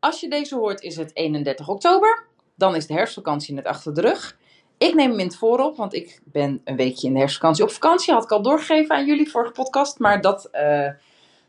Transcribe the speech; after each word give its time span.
Als 0.00 0.20
je 0.20 0.28
deze 0.28 0.54
hoort 0.56 0.82
is 0.82 0.96
het 0.96 1.10
31 1.14 1.68
oktober. 1.68 2.24
Dan 2.54 2.74
is 2.74 2.86
de 2.86 2.94
herfstvakantie 2.94 3.54
net 3.54 3.64
achter 3.64 3.94
de 3.94 4.00
rug. 4.00 4.38
Ik 4.78 4.94
neem 4.94 5.10
hem 5.10 5.18
in 5.18 5.26
het 5.26 5.36
voorop, 5.36 5.76
want 5.76 5.94
ik 5.94 6.20
ben 6.24 6.60
een 6.64 6.76
weekje 6.76 7.06
in 7.06 7.12
de 7.12 7.18
herfstvakantie 7.18 7.64
op 7.64 7.70
vakantie. 7.70 8.14
Had 8.14 8.24
ik 8.24 8.30
al 8.30 8.42
doorgegeven 8.42 8.96
aan 8.96 9.06
jullie 9.06 9.30
vorige 9.30 9.52
podcast, 9.52 9.98
maar 9.98 10.20
dat, 10.20 10.44
eh, 10.44 10.88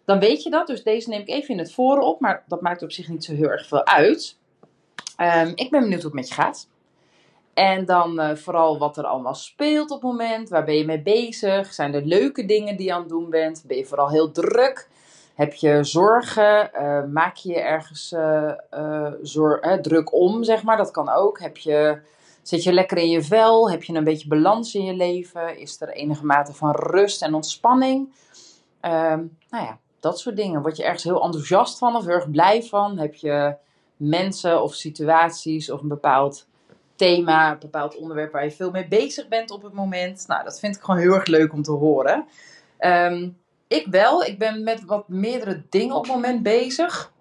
dan 0.05 0.19
weet 0.19 0.43
je 0.43 0.49
dat. 0.49 0.67
Dus 0.67 0.83
deze 0.83 1.09
neem 1.09 1.21
ik 1.21 1.29
even 1.29 1.49
in 1.49 1.57
het 1.57 1.73
voorop, 1.73 2.19
maar 2.19 2.43
dat 2.47 2.61
maakt 2.61 2.81
op 2.81 2.91
zich 2.91 3.07
niet 3.07 3.23
zo 3.23 3.33
heel 3.33 3.49
erg 3.49 3.67
veel 3.67 3.85
uit. 3.85 4.37
Ehm, 5.15 5.51
ik 5.55 5.69
ben 5.69 5.79
benieuwd 5.81 6.01
hoe 6.01 6.11
het 6.11 6.19
met 6.19 6.27
je 6.27 6.33
gaat. 6.33 6.67
En 7.53 7.85
dan 7.85 8.19
uh, 8.19 8.35
vooral 8.35 8.77
wat 8.77 8.97
er 8.97 9.03
allemaal 9.03 9.35
speelt 9.35 9.91
op 9.91 10.01
het 10.01 10.11
moment. 10.11 10.49
Waar 10.49 10.63
ben 10.65 10.75
je 10.75 10.85
mee 10.85 11.01
bezig? 11.01 11.73
Zijn 11.73 11.93
er 11.93 12.05
leuke 12.05 12.45
dingen 12.45 12.77
die 12.77 12.85
je 12.85 12.93
aan 12.93 12.99
het 12.99 13.09
doen 13.09 13.29
bent? 13.29 13.63
Ben 13.67 13.77
je 13.77 13.85
vooral 13.85 14.09
heel 14.09 14.31
druk? 14.31 14.87
Heb 15.39 15.53
je 15.53 15.83
zorgen? 15.83 16.69
Uh, 16.73 17.03
maak 17.03 17.35
je 17.35 17.49
je 17.49 17.59
ergens 17.59 18.11
uh, 18.11 19.73
druk 19.81 20.13
om, 20.13 20.43
zeg 20.43 20.63
maar? 20.63 20.77
Dat 20.77 20.91
kan 20.91 21.09
ook. 21.09 21.39
Heb 21.39 21.57
je, 21.57 22.01
zit 22.41 22.63
je 22.63 22.73
lekker 22.73 22.97
in 22.97 23.09
je 23.09 23.23
vel? 23.23 23.71
Heb 23.71 23.83
je 23.83 23.93
een 23.93 24.03
beetje 24.03 24.27
balans 24.27 24.75
in 24.75 24.83
je 24.83 24.93
leven? 24.93 25.57
Is 25.59 25.81
er 25.81 25.89
enige 25.89 26.25
mate 26.25 26.53
van 26.53 26.71
rust 26.71 27.21
en 27.21 27.33
ontspanning? 27.33 28.13
Um, 28.81 29.37
nou 29.49 29.65
ja, 29.65 29.77
dat 29.99 30.19
soort 30.19 30.35
dingen. 30.35 30.61
Word 30.61 30.77
je 30.77 30.83
ergens 30.83 31.03
heel 31.03 31.23
enthousiast 31.23 31.77
van 31.77 31.95
of 31.95 32.05
heel 32.05 32.13
erg 32.13 32.31
blij 32.31 32.63
van? 32.63 32.97
Heb 32.97 33.15
je 33.15 33.55
mensen 33.97 34.61
of 34.61 34.73
situaties 34.73 35.71
of 35.71 35.81
een 35.81 35.87
bepaald 35.87 36.47
thema, 36.95 37.51
een 37.51 37.59
bepaald 37.59 37.97
onderwerp 37.97 38.31
waar 38.31 38.43
je 38.43 38.51
veel 38.51 38.71
mee 38.71 38.87
bezig 38.87 39.27
bent 39.27 39.51
op 39.51 39.63
het 39.63 39.73
moment. 39.73 40.23
Nou, 40.27 40.43
dat 40.43 40.59
vind 40.59 40.75
ik 40.75 40.81
gewoon 40.81 40.99
heel 40.99 41.13
erg 41.13 41.25
leuk 41.25 41.53
om 41.53 41.61
te 41.61 41.71
horen. 41.71 42.25
Um, 42.79 43.37
ik 43.69 43.87
wel. 43.89 44.23
Ik 44.23 44.37
ben 44.37 44.63
met 44.63 44.85
wat 44.85 45.07
meerdere 45.07 45.61
dingen 45.69 45.95
op 45.95 46.03
het 46.03 46.13
moment 46.13 46.43
bezig. 46.43 47.11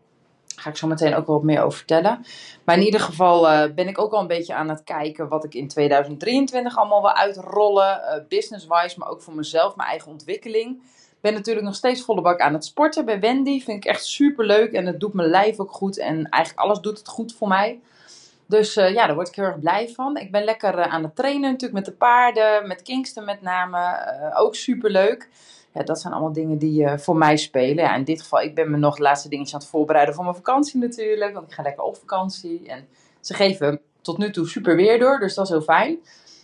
Daar 0.54 0.62
ga 0.64 0.70
ik 0.70 0.76
zo 0.76 0.86
meteen 0.86 1.14
ook 1.14 1.26
wel 1.26 1.36
wat 1.36 1.44
meer 1.44 1.62
over 1.62 1.78
vertellen. 1.78 2.24
Maar 2.64 2.76
in 2.76 2.84
ieder 2.84 3.00
geval 3.00 3.50
uh, 3.50 3.74
ben 3.74 3.88
ik 3.88 4.00
ook 4.00 4.12
al 4.12 4.20
een 4.20 4.26
beetje 4.26 4.54
aan 4.54 4.68
het 4.68 4.84
kijken 4.84 5.28
wat 5.28 5.44
ik 5.44 5.54
in 5.54 5.68
2023 5.68 6.76
allemaal 6.76 7.00
wil 7.00 7.12
uitrollen. 7.12 8.00
Uh, 8.00 8.28
Business-wise, 8.28 8.98
maar 8.98 9.08
ook 9.08 9.22
voor 9.22 9.34
mezelf, 9.34 9.76
mijn 9.76 9.88
eigen 9.88 10.10
ontwikkeling. 10.10 10.70
Ik 11.10 11.24
ben 11.24 11.34
natuurlijk 11.34 11.66
nog 11.66 11.74
steeds 11.74 12.02
volle 12.02 12.20
bak 12.20 12.40
aan 12.40 12.52
het 12.52 12.64
sporten 12.64 13.04
bij 13.04 13.20
Wendy. 13.20 13.62
Vind 13.62 13.84
ik 13.84 13.90
echt 13.90 14.04
super 14.04 14.46
leuk 14.46 14.72
en 14.72 14.86
het 14.86 15.00
doet 15.00 15.14
mijn 15.14 15.28
lijf 15.28 15.58
ook 15.58 15.72
goed. 15.72 15.98
En 15.98 16.28
eigenlijk 16.28 16.64
alles 16.64 16.80
doet 16.80 16.98
het 16.98 17.08
goed 17.08 17.34
voor 17.34 17.48
mij. 17.48 17.80
Dus 18.46 18.76
uh, 18.76 18.92
ja, 18.92 19.06
daar 19.06 19.14
word 19.14 19.28
ik 19.28 19.34
heel 19.34 19.44
erg 19.44 19.58
blij 19.58 19.88
van. 19.88 20.16
Ik 20.16 20.30
ben 20.30 20.44
lekker 20.44 20.82
aan 20.82 21.02
het 21.02 21.16
trainen 21.16 21.50
natuurlijk 21.50 21.72
met 21.72 21.84
de 21.84 21.92
paarden, 21.92 22.68
met 22.68 22.82
Kingston 22.82 23.24
met 23.24 23.42
name. 23.42 24.32
ook 24.36 24.54
super 24.54 24.90
leuk. 24.90 25.28
Ja, 25.72 25.82
dat 25.82 26.00
zijn 26.00 26.12
allemaal 26.12 26.32
dingen 26.32 26.58
die 26.58 26.82
uh, 26.82 26.98
voor 26.98 27.16
mij 27.16 27.36
spelen. 27.36 27.84
Ja, 27.84 27.94
in 27.94 28.04
dit 28.04 28.22
geval, 28.22 28.40
ik 28.40 28.54
ben 28.54 28.70
me 28.70 28.76
nog 28.76 28.96
de 28.96 29.02
laatste 29.02 29.28
dingetjes 29.28 29.54
aan 29.54 29.60
het 29.60 29.68
voorbereiden 29.68 30.14
voor 30.14 30.24
mijn 30.24 30.36
vakantie 30.36 30.80
natuurlijk. 30.80 31.34
Want 31.34 31.46
ik 31.46 31.52
ga 31.52 31.62
lekker 31.62 31.84
op 31.84 31.96
vakantie. 31.96 32.68
En 32.68 32.88
ze 33.20 33.34
geven 33.34 33.80
tot 34.00 34.18
nu 34.18 34.30
toe 34.30 34.48
super 34.48 34.76
weer 34.76 34.98
door, 34.98 35.18
dus 35.18 35.34
dat 35.34 35.44
is 35.44 35.50
heel 35.50 35.62
fijn. 35.62 35.98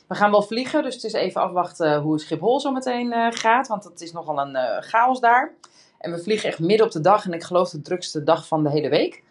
We 0.08 0.14
gaan 0.14 0.30
wel 0.30 0.42
vliegen, 0.42 0.82
dus 0.82 0.94
het 0.94 1.04
is 1.04 1.12
even 1.12 1.40
afwachten 1.40 2.00
hoe 2.00 2.12
het 2.12 2.22
Schiphol 2.22 2.60
zo 2.60 2.72
meteen 2.72 3.12
uh, 3.12 3.26
gaat. 3.30 3.68
Want 3.68 3.84
het 3.84 4.00
is 4.00 4.12
nogal 4.12 4.38
een 4.38 4.54
uh, 4.54 4.80
chaos 4.80 5.20
daar. 5.20 5.52
En 5.98 6.10
we 6.10 6.22
vliegen 6.22 6.48
echt 6.48 6.58
midden 6.58 6.86
op 6.86 6.92
de 6.92 7.00
dag. 7.00 7.26
En 7.26 7.32
ik 7.32 7.42
geloof 7.42 7.70
de 7.70 7.82
drukste 7.82 8.22
dag 8.22 8.46
van 8.46 8.62
de 8.62 8.70
hele 8.70 8.88
week. 8.88 9.22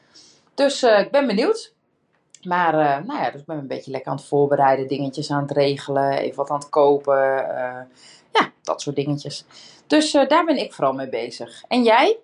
Dus 0.54 0.84
ik 0.84 1.12
ben 1.12 1.28
benieuwd. 1.28 1.74
Maar 2.46 2.74
nou 3.06 3.20
ja, 3.20 3.32
dus 3.32 3.42
ik 3.42 3.48
ben 3.48 3.58
een 3.58 3.68
beetje 3.68 3.92
lekker 3.92 4.12
aan 4.12 4.18
het 4.18 4.26
voorbereiden. 4.26 4.88
Dingetjes 4.88 5.32
aan 5.32 5.42
het 5.42 5.52
regelen. 5.52 6.12
Even 6.12 6.36
wat 6.36 6.50
aan 6.50 6.60
het 6.60 6.70
kopen. 6.70 7.16
ja, 8.34 8.52
dat 8.62 8.82
soort 8.82 8.96
dingetjes. 8.96 9.46
Dus 9.88 10.14
uh, 10.14 10.28
daar 10.28 10.46
ben 10.46 10.58
ik 10.58 10.74
vooral 10.74 10.94
mee 10.94 11.10
bezig. 11.10 11.64
En 11.68 11.84
jij? 11.84 12.18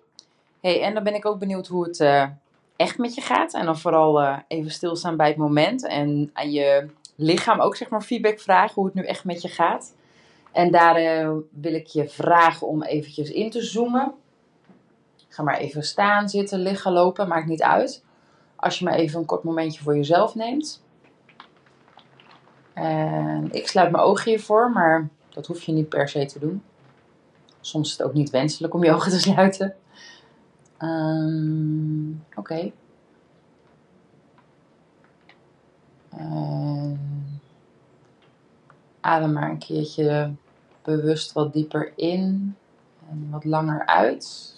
Hey, 0.60 0.82
en 0.82 0.94
dan 0.94 1.02
ben 1.02 1.14
ik 1.14 1.26
ook 1.26 1.38
benieuwd 1.38 1.66
hoe 1.66 1.84
het 1.84 2.28
echt 2.76 2.98
met 2.98 3.14
je 3.14 3.20
gaat. 3.20 3.54
En 3.54 3.64
dan 3.64 3.78
vooral 3.78 4.42
even 4.48 4.70
stilstaan 4.70 5.16
bij 5.16 5.28
het 5.28 5.36
moment. 5.36 5.86
En 5.86 6.30
aan 6.32 6.50
je 6.50 6.86
lichaam 7.16 7.60
ook 7.60 7.76
zeg 7.76 7.88
maar 7.88 8.02
feedback 8.02 8.40
vragen 8.40 8.74
hoe 8.74 8.84
het 8.84 8.94
nu 8.94 9.04
echt 9.04 9.24
met 9.24 9.42
je 9.42 9.48
gaat. 9.48 9.94
En 10.52 10.70
daar 10.70 10.94
wil 11.50 11.74
ik 11.74 11.86
je 11.86 12.08
vragen 12.08 12.66
om 12.66 12.82
eventjes 12.82 13.30
in 13.30 13.50
te 13.50 13.62
zoomen. 13.62 14.14
Ga 15.28 15.42
maar 15.42 15.58
even 15.58 15.82
staan, 15.82 16.28
zitten, 16.28 16.58
liggen, 16.58 16.92
lopen, 16.92 17.28
maakt 17.28 17.46
niet 17.46 17.62
uit. 17.62 18.04
Als 18.60 18.78
je 18.78 18.84
maar 18.84 18.94
even 18.94 19.18
een 19.18 19.26
kort 19.26 19.42
momentje 19.42 19.82
voor 19.82 19.96
jezelf 19.96 20.34
neemt. 20.34 20.82
En 22.72 23.48
ik 23.52 23.68
sluit 23.68 23.90
mijn 23.90 24.04
ogen 24.04 24.30
hiervoor, 24.30 24.70
maar 24.70 25.08
dat 25.28 25.46
hoef 25.46 25.62
je 25.62 25.72
niet 25.72 25.88
per 25.88 26.08
se 26.08 26.26
te 26.26 26.38
doen. 26.38 26.62
Soms 27.60 27.86
is 27.86 27.98
het 27.98 28.06
ook 28.06 28.14
niet 28.14 28.30
wenselijk 28.30 28.74
om 28.74 28.84
je 28.84 28.92
ogen 28.94 29.10
te 29.10 29.20
sluiten. 29.20 29.74
Um, 30.78 32.24
Oké. 32.36 32.72
Adem 39.00 39.32
maar 39.32 39.50
een 39.50 39.58
keertje 39.58 40.32
bewust 40.82 41.32
wat 41.32 41.52
dieper 41.52 41.92
in 41.96 42.56
en 43.10 43.28
wat 43.30 43.44
langer 43.44 43.86
uit. 43.86 44.54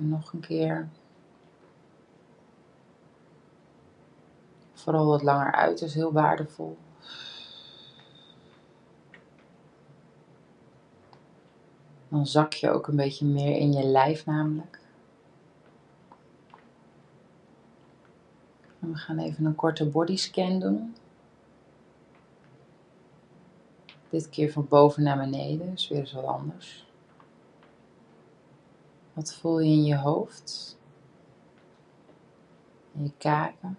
En 0.00 0.08
nog 0.08 0.32
een 0.32 0.40
keer. 0.40 0.88
Vooral 4.72 5.06
wat 5.06 5.22
langer 5.22 5.52
uit 5.52 5.80
is 5.80 5.94
heel 5.94 6.12
waardevol. 6.12 6.78
Dan 12.08 12.26
zak 12.26 12.52
je 12.52 12.70
ook 12.70 12.86
een 12.86 12.96
beetje 12.96 13.26
meer 13.26 13.56
in 13.56 13.72
je 13.72 13.84
lijf 13.84 14.26
namelijk. 14.26 14.80
We 18.78 18.96
gaan 18.96 19.18
even 19.18 19.44
een 19.44 19.54
korte 19.54 19.88
bodyscan 19.88 20.58
doen. 20.58 20.94
Dit 24.08 24.28
keer 24.28 24.52
van 24.52 24.68
boven 24.68 25.02
naar 25.02 25.18
beneden, 25.18 25.72
is 25.72 25.88
weer 25.88 25.98
eens 25.98 26.12
wat 26.12 26.24
anders. 26.24 26.89
Wat 29.12 29.34
voel 29.34 29.60
je 29.60 29.70
in 29.70 29.84
je 29.84 29.96
hoofd? 29.96 30.78
In 32.92 33.02
je 33.02 33.12
kaken? 33.18 33.78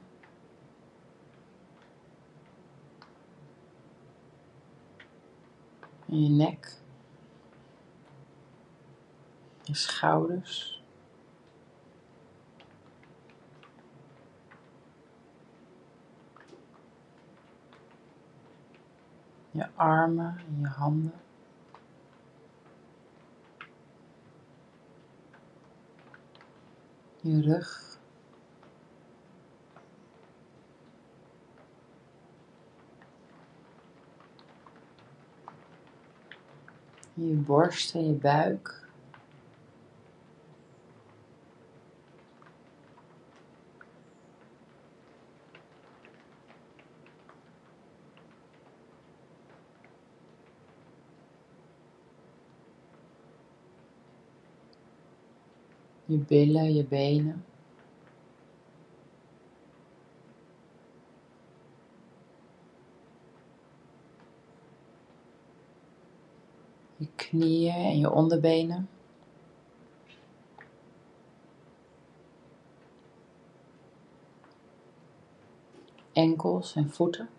En 6.05 6.23
je 6.23 6.29
nek. 6.29 6.79
Je 9.63 9.73
schouders. 9.75 10.83
Je 19.51 19.67
armen 19.75 20.37
en 20.37 20.59
je 20.59 20.67
handen. 20.67 21.13
Je 27.23 27.41
rug. 27.41 27.91
je 37.13 37.35
borst 37.35 37.95
en 37.95 38.05
je 38.05 38.13
buik. 38.13 38.80
Je 56.11 56.17
billen, 56.17 56.73
je 56.73 56.83
benen. 56.83 57.43
Je 66.95 67.07
knieën 67.15 67.73
en 67.73 67.99
je 67.99 68.11
onderbenen. 68.11 68.89
Enkels 76.13 76.75
en 76.75 76.89
voeten. 76.89 77.29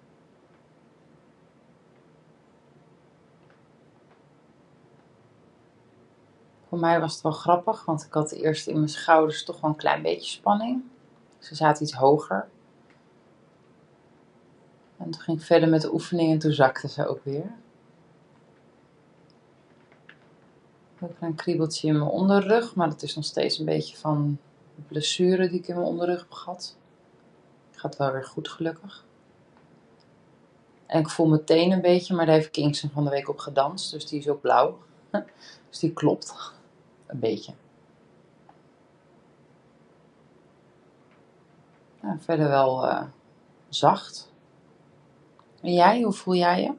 Voor 6.73 6.81
mij 6.81 7.01
was 7.01 7.13
het 7.13 7.23
wel 7.23 7.33
grappig, 7.33 7.85
want 7.85 8.05
ik 8.05 8.13
had 8.13 8.31
eerst 8.31 8.67
in 8.67 8.77
mijn 8.77 8.89
schouders 8.89 9.45
toch 9.45 9.61
wel 9.61 9.71
een 9.71 9.77
klein 9.77 10.03
beetje 10.03 10.31
spanning. 10.31 10.83
Ze 11.39 11.55
zaten 11.55 11.83
iets 11.83 11.93
hoger. 11.93 12.49
En 14.97 15.11
toen 15.11 15.21
ging 15.21 15.39
ik 15.39 15.45
verder 15.45 15.69
met 15.69 15.81
de 15.83 15.93
oefening 15.93 16.33
en 16.33 16.39
toen 16.39 16.53
zakte 16.53 16.89
ze 16.89 17.07
ook 17.07 17.25
weer. 17.25 17.55
Een 21.21 21.35
kriebeltje 21.35 21.89
in 21.89 21.99
mijn 21.99 22.11
onderrug, 22.11 22.75
maar 22.75 22.89
dat 22.89 23.03
is 23.03 23.15
nog 23.15 23.25
steeds 23.25 23.59
een 23.59 23.65
beetje 23.65 23.97
van 23.97 24.39
de 24.75 24.83
blessure 24.83 25.49
die 25.49 25.59
ik 25.59 25.69
in 25.69 25.75
mijn 25.75 25.87
onderrug 25.87 26.19
heb 26.19 26.31
gehad. 26.31 26.77
Gaat 27.71 27.97
wel 27.97 28.13
weer 28.13 28.25
goed, 28.25 28.49
gelukkig. 28.49 29.05
En 30.87 31.01
ik 31.01 31.09
voel 31.09 31.29
meteen 31.29 31.73
een 31.73 31.81
beetje, 31.81 32.15
maar 32.15 32.27
daar 32.27 32.35
heeft 32.35 32.51
Kingston 32.51 32.91
van 32.91 33.05
de 33.05 33.11
week 33.11 33.29
op 33.29 33.39
gedanst, 33.39 33.91
dus 33.91 34.07
die 34.07 34.19
is 34.19 34.29
ook 34.29 34.41
blauw. 34.41 34.79
Dus 35.69 35.81
die 35.81 35.93
klopt. 35.93 36.61
Een 37.13 37.19
beetje. 37.19 37.53
Verder 42.19 42.49
wel 42.49 42.85
uh, 42.85 43.03
zacht. 43.69 44.33
En 45.61 45.73
jij, 45.73 46.03
hoe 46.03 46.13
voel 46.13 46.35
jij 46.35 46.63
je? 46.63 46.73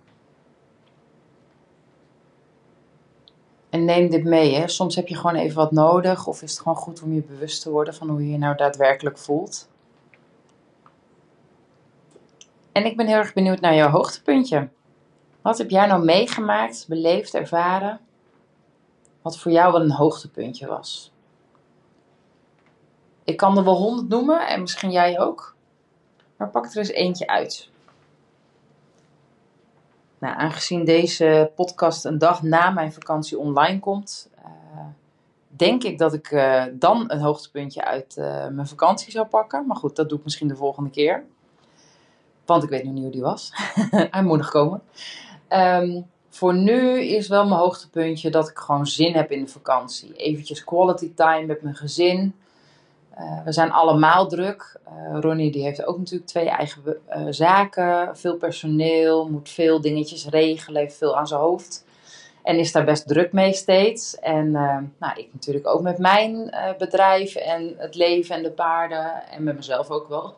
En 3.69 3.85
neem 3.85 4.09
dit 4.09 4.23
mee. 4.23 4.55
Hè. 4.55 4.67
Soms 4.67 4.95
heb 4.95 5.07
je 5.07 5.15
gewoon 5.15 5.35
even 5.35 5.55
wat 5.55 5.71
nodig. 5.71 6.27
Of 6.27 6.41
is 6.41 6.51
het 6.51 6.59
gewoon 6.59 6.77
goed 6.77 7.01
om 7.01 7.13
je 7.13 7.21
bewust 7.21 7.61
te 7.61 7.71
worden 7.71 7.93
van 7.93 8.09
hoe 8.09 8.25
je 8.25 8.31
je 8.31 8.37
nou 8.37 8.55
daadwerkelijk 8.55 9.17
voelt. 9.17 9.69
En 12.71 12.85
ik 12.85 12.97
ben 12.97 13.07
heel 13.07 13.17
erg 13.17 13.33
benieuwd 13.33 13.59
naar 13.59 13.75
jouw 13.75 13.89
hoogtepuntje. 13.89 14.69
Wat 15.41 15.57
heb 15.57 15.69
jij 15.69 15.85
nou 15.85 16.03
meegemaakt, 16.03 16.85
beleefd, 16.87 17.33
ervaren? 17.33 17.99
Wat 19.23 19.37
voor 19.37 19.51
jou 19.51 19.71
wel 19.71 19.81
een 19.81 19.91
hoogtepuntje 19.91 20.67
was? 20.67 21.11
Ik 23.23 23.37
kan 23.37 23.57
er 23.57 23.63
wel 23.63 23.77
honderd 23.77 24.09
noemen 24.09 24.47
en 24.47 24.61
misschien 24.61 24.91
jij 24.91 25.19
ook. 25.19 25.55
Maar 26.35 26.49
pak 26.49 26.65
er 26.65 26.77
eens 26.77 26.89
eentje 26.89 27.27
uit. 27.27 27.69
Nou, 30.17 30.35
aangezien 30.35 30.85
deze 30.85 31.51
podcast 31.55 32.05
een 32.05 32.17
dag 32.17 32.41
na 32.41 32.69
mijn 32.69 32.93
vakantie 32.93 33.37
online 33.37 33.79
komt, 33.79 34.29
uh, 34.39 34.85
denk 35.47 35.83
ik 35.83 35.97
dat 35.97 36.13
ik 36.13 36.31
uh, 36.31 36.63
dan 36.73 37.11
een 37.11 37.19
hoogtepuntje 37.19 37.85
uit 37.85 38.15
uh, 38.17 38.47
mijn 38.47 38.67
vakantie 38.67 39.11
zou 39.11 39.27
pakken. 39.27 39.67
Maar 39.67 39.75
goed, 39.75 39.95
dat 39.95 40.09
doe 40.09 40.17
ik 40.17 40.23
misschien 40.23 40.47
de 40.47 40.55
volgende 40.55 40.89
keer. 40.89 41.25
Want 42.45 42.63
ik 42.63 42.69
weet 42.69 42.83
nog 42.83 42.93
niet 42.93 43.03
hoe 43.03 43.11
die 43.11 43.21
was. 43.21 43.51
Hij 44.11 44.23
moet 44.23 44.37
nog 44.37 44.49
komen. 44.49 44.81
Um, 45.49 46.05
voor 46.35 46.55
nu 46.55 47.01
is 47.01 47.27
wel 47.27 47.47
mijn 47.47 47.59
hoogtepuntje 47.59 48.29
dat 48.29 48.49
ik 48.49 48.57
gewoon 48.57 48.87
zin 48.87 49.13
heb 49.13 49.31
in 49.31 49.43
de 49.43 49.51
vakantie. 49.51 50.15
Eventjes 50.15 50.63
quality 50.63 51.11
time 51.15 51.45
met 51.45 51.61
mijn 51.61 51.75
gezin. 51.75 52.35
Uh, 53.19 53.43
we 53.43 53.51
zijn 53.51 53.71
allemaal 53.71 54.27
druk. 54.27 54.79
Uh, 54.87 55.19
Ronnie 55.19 55.51
die 55.51 55.63
heeft 55.63 55.85
ook 55.85 55.97
natuurlijk 55.97 56.29
twee 56.29 56.49
eigen 56.49 56.81
uh, 56.85 57.25
zaken. 57.29 58.17
Veel 58.17 58.35
personeel, 58.35 59.29
moet 59.29 59.49
veel 59.49 59.81
dingetjes 59.81 60.27
regelen, 60.27 60.81
heeft 60.81 60.97
veel 60.97 61.17
aan 61.17 61.27
zijn 61.27 61.39
hoofd. 61.39 61.85
En 62.43 62.57
is 62.57 62.71
daar 62.71 62.85
best 62.85 63.07
druk 63.07 63.31
mee 63.31 63.53
steeds. 63.53 64.19
En 64.19 64.51
nou, 64.51 65.13
ik 65.15 65.27
natuurlijk 65.31 65.67
ook 65.67 65.81
met 65.81 65.97
mijn 65.97 66.55
bedrijf 66.77 67.35
en 67.35 67.73
het 67.77 67.95
leven 67.95 68.35
en 68.35 68.43
de 68.43 68.51
paarden. 68.51 69.27
En 69.31 69.43
met 69.43 69.55
mezelf 69.55 69.89
ook 69.89 70.07
wel. 70.07 70.35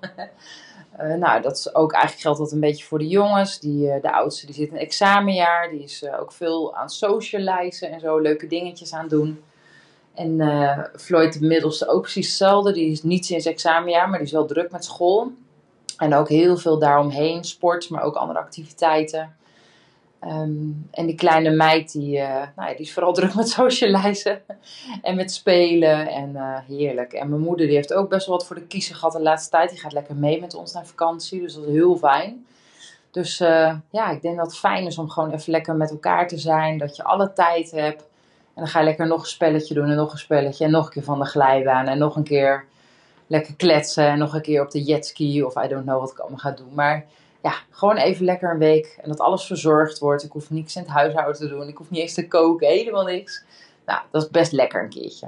nou, 1.20 1.42
dat 1.42 1.58
is 1.58 1.76
ook 1.76 1.92
eigenlijk 1.92 2.22
geldt 2.24 2.40
dat 2.40 2.52
een 2.52 2.60
beetje 2.60 2.86
voor 2.86 3.00
de 3.00 3.08
jongens. 3.08 3.60
Die, 3.60 4.00
de 4.00 4.12
oudste 4.12 4.46
die 4.46 4.56
zit 4.56 4.70
in 4.70 4.78
examenjaar. 4.78 5.70
Die 5.70 5.84
is 5.84 6.06
ook 6.20 6.32
veel 6.32 6.76
aan 6.76 6.90
socializen 6.90 7.92
en 7.92 8.00
zo. 8.00 8.20
Leuke 8.20 8.48
dingetjes 8.48 8.94
aan 8.94 9.08
doen. 9.08 9.44
En 10.14 10.40
Floyd 10.96 11.40
de 11.40 11.46
middelste 11.46 11.88
ook 11.88 12.02
precies 12.02 12.28
hetzelfde. 12.28 12.74
Die 12.74 12.92
is 12.92 13.04
niet 13.04 13.26
sinds 13.26 13.46
examenjaar, 13.46 14.10
maar 14.10 14.18
die 14.18 14.28
is 14.28 14.34
wel 14.34 14.46
druk 14.46 14.72
met 14.72 14.86
school. 14.86 15.32
En 15.98 16.14
ook 16.14 16.30
heel 16.30 16.58
veel 16.58 16.80
daaromheen, 16.80 17.44
sport, 17.44 17.90
maar 17.90 18.04
ook 18.04 18.16
andere 18.16 18.40
activiteiten. 18.40 19.36
Um, 20.26 20.88
en 20.92 21.06
die 21.06 21.16
kleine 21.16 21.50
meid, 21.50 21.92
die, 21.92 22.18
uh, 22.18 22.30
nou 22.56 22.70
ja, 22.70 22.76
die 22.76 22.86
is 22.86 22.94
vooral 22.94 23.14
druk 23.20 23.34
met 23.34 23.50
socializen 23.50 24.42
en 25.02 25.16
met 25.16 25.32
spelen. 25.32 26.08
En 26.08 26.30
uh, 26.30 26.58
heerlijk. 26.68 27.14
En 27.14 27.30
mijn 27.30 27.42
moeder 27.42 27.66
die 27.66 27.76
heeft 27.76 27.94
ook 27.94 28.10
best 28.10 28.28
wel 28.28 28.38
wat 28.38 28.48
voor 28.48 28.56
de 28.56 28.68
kiezer 28.68 28.96
gehad 28.96 29.14
de 29.14 29.22
laatste 29.22 29.50
tijd. 29.50 29.70
Die 29.70 29.80
gaat 29.80 29.94
lekker 29.94 30.16
mee 30.16 30.40
met 30.40 30.54
ons 30.56 30.74
naar 30.74 30.86
vakantie, 30.86 31.42
dus 31.42 31.54
dat 31.54 31.64
is 31.64 31.74
heel 31.74 31.96
fijn. 31.96 32.46
Dus 33.12 33.38
ja, 33.92 34.10
ik 34.10 34.22
denk 34.22 34.38
dat 34.38 34.46
het 34.46 34.58
fijn 34.58 34.86
is 34.86 34.98
om 34.98 35.10
gewoon 35.10 35.32
even 35.32 35.52
lekker 35.52 35.76
met 35.76 35.92
elkaar 35.92 36.28
te 36.28 36.38
zijn. 36.38 36.78
Dat 36.78 36.96
je 36.96 37.04
alle 37.04 37.34
tijd 37.34 37.72
hebt. 37.72 38.02
En 38.56 38.62
dan 38.62 38.68
ga 38.68 38.80
je 38.80 38.86
lekker 38.86 39.08
nog 39.08 39.22
een 39.22 39.28
spelletje 39.28 39.74
doen 39.74 39.90
en 39.90 39.96
nog 39.96 40.12
een 40.12 40.18
spelletje. 40.18 40.66
En 40.66 40.72
nog 40.72 40.86
een 40.86 40.92
keer 40.92 41.04
van 41.04 41.20
de 41.20 41.26
glijbaan. 41.26 41.88
En 41.88 41.98
nog 41.98 42.16
een 42.16 42.24
keer 42.24 42.66
lekker 43.28 43.56
kletsen. 43.56 44.08
En 44.08 44.18
nog 44.18 44.34
een 44.34 44.42
keer 44.42 44.62
op 44.62 44.72
de 44.72 44.84
jetski. 44.84 45.44
Of 45.44 45.64
I 45.64 45.68
don't 45.68 45.84
know 45.84 46.00
wat 46.00 46.12
ik 46.12 46.20
allemaal 46.20 46.38
ga 46.38 46.52
doen. 46.52 46.74
Maar 46.74 47.06
ja, 47.46 47.54
gewoon 47.70 47.98
even 47.98 48.26
lekker 48.26 48.52
een 48.52 48.58
week. 48.58 48.98
En 49.02 49.10
dat 49.10 49.20
alles 49.20 49.46
verzorgd 49.46 50.00
wordt. 50.00 50.24
Ik 50.24 50.32
hoef 50.32 50.50
niks 50.50 50.76
in 50.76 50.82
het 50.82 50.92
huishouden 50.92 51.36
te 51.36 51.48
doen. 51.48 51.68
Ik 51.68 51.78
hoef 51.78 51.90
niet 51.90 52.02
eens 52.02 52.14
te 52.14 52.28
koken. 52.28 52.68
Helemaal 52.68 53.04
niks. 53.04 53.44
Nou, 53.86 54.02
dat 54.12 54.24
is 54.24 54.30
best 54.30 54.52
lekker 54.52 54.84
een 54.84 54.90
keertje. 54.90 55.28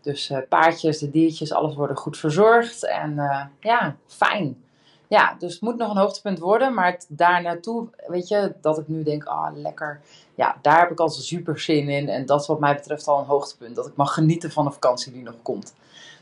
Dus 0.00 0.30
uh, 0.30 0.38
paardjes, 0.48 0.98
de 0.98 1.10
diertjes, 1.10 1.52
alles 1.52 1.74
worden 1.74 1.96
goed 1.96 2.18
verzorgd. 2.18 2.84
En 2.84 3.12
uh, 3.12 3.44
ja, 3.60 3.96
fijn. 4.06 4.64
Ja, 5.08 5.36
dus 5.38 5.52
het 5.52 5.60
moet 5.60 5.76
nog 5.76 5.90
een 5.90 6.00
hoogtepunt 6.00 6.38
worden. 6.38 6.74
Maar 6.74 7.00
daar 7.08 7.42
naartoe, 7.42 7.88
weet 8.06 8.28
je, 8.28 8.54
dat 8.60 8.78
ik 8.78 8.88
nu 8.88 9.02
denk, 9.02 9.24
ah, 9.24 9.36
oh, 9.36 9.56
lekker 9.62 10.00
ja, 10.34 10.56
daar 10.62 10.80
heb 10.80 10.90
ik 10.90 11.00
al 11.00 11.08
super 11.08 11.60
zin 11.60 11.88
in. 11.88 12.08
En 12.08 12.26
dat 12.26 12.40
is 12.40 12.46
wat 12.46 12.60
mij 12.60 12.74
betreft 12.74 13.08
al 13.08 13.18
een 13.18 13.26
hoogtepunt. 13.26 13.76
Dat 13.76 13.86
ik 13.86 13.96
mag 13.96 14.14
genieten 14.14 14.50
van 14.50 14.64
de 14.64 14.70
vakantie 14.70 15.12
die 15.12 15.22
nog 15.22 15.34
komt. 15.42 15.74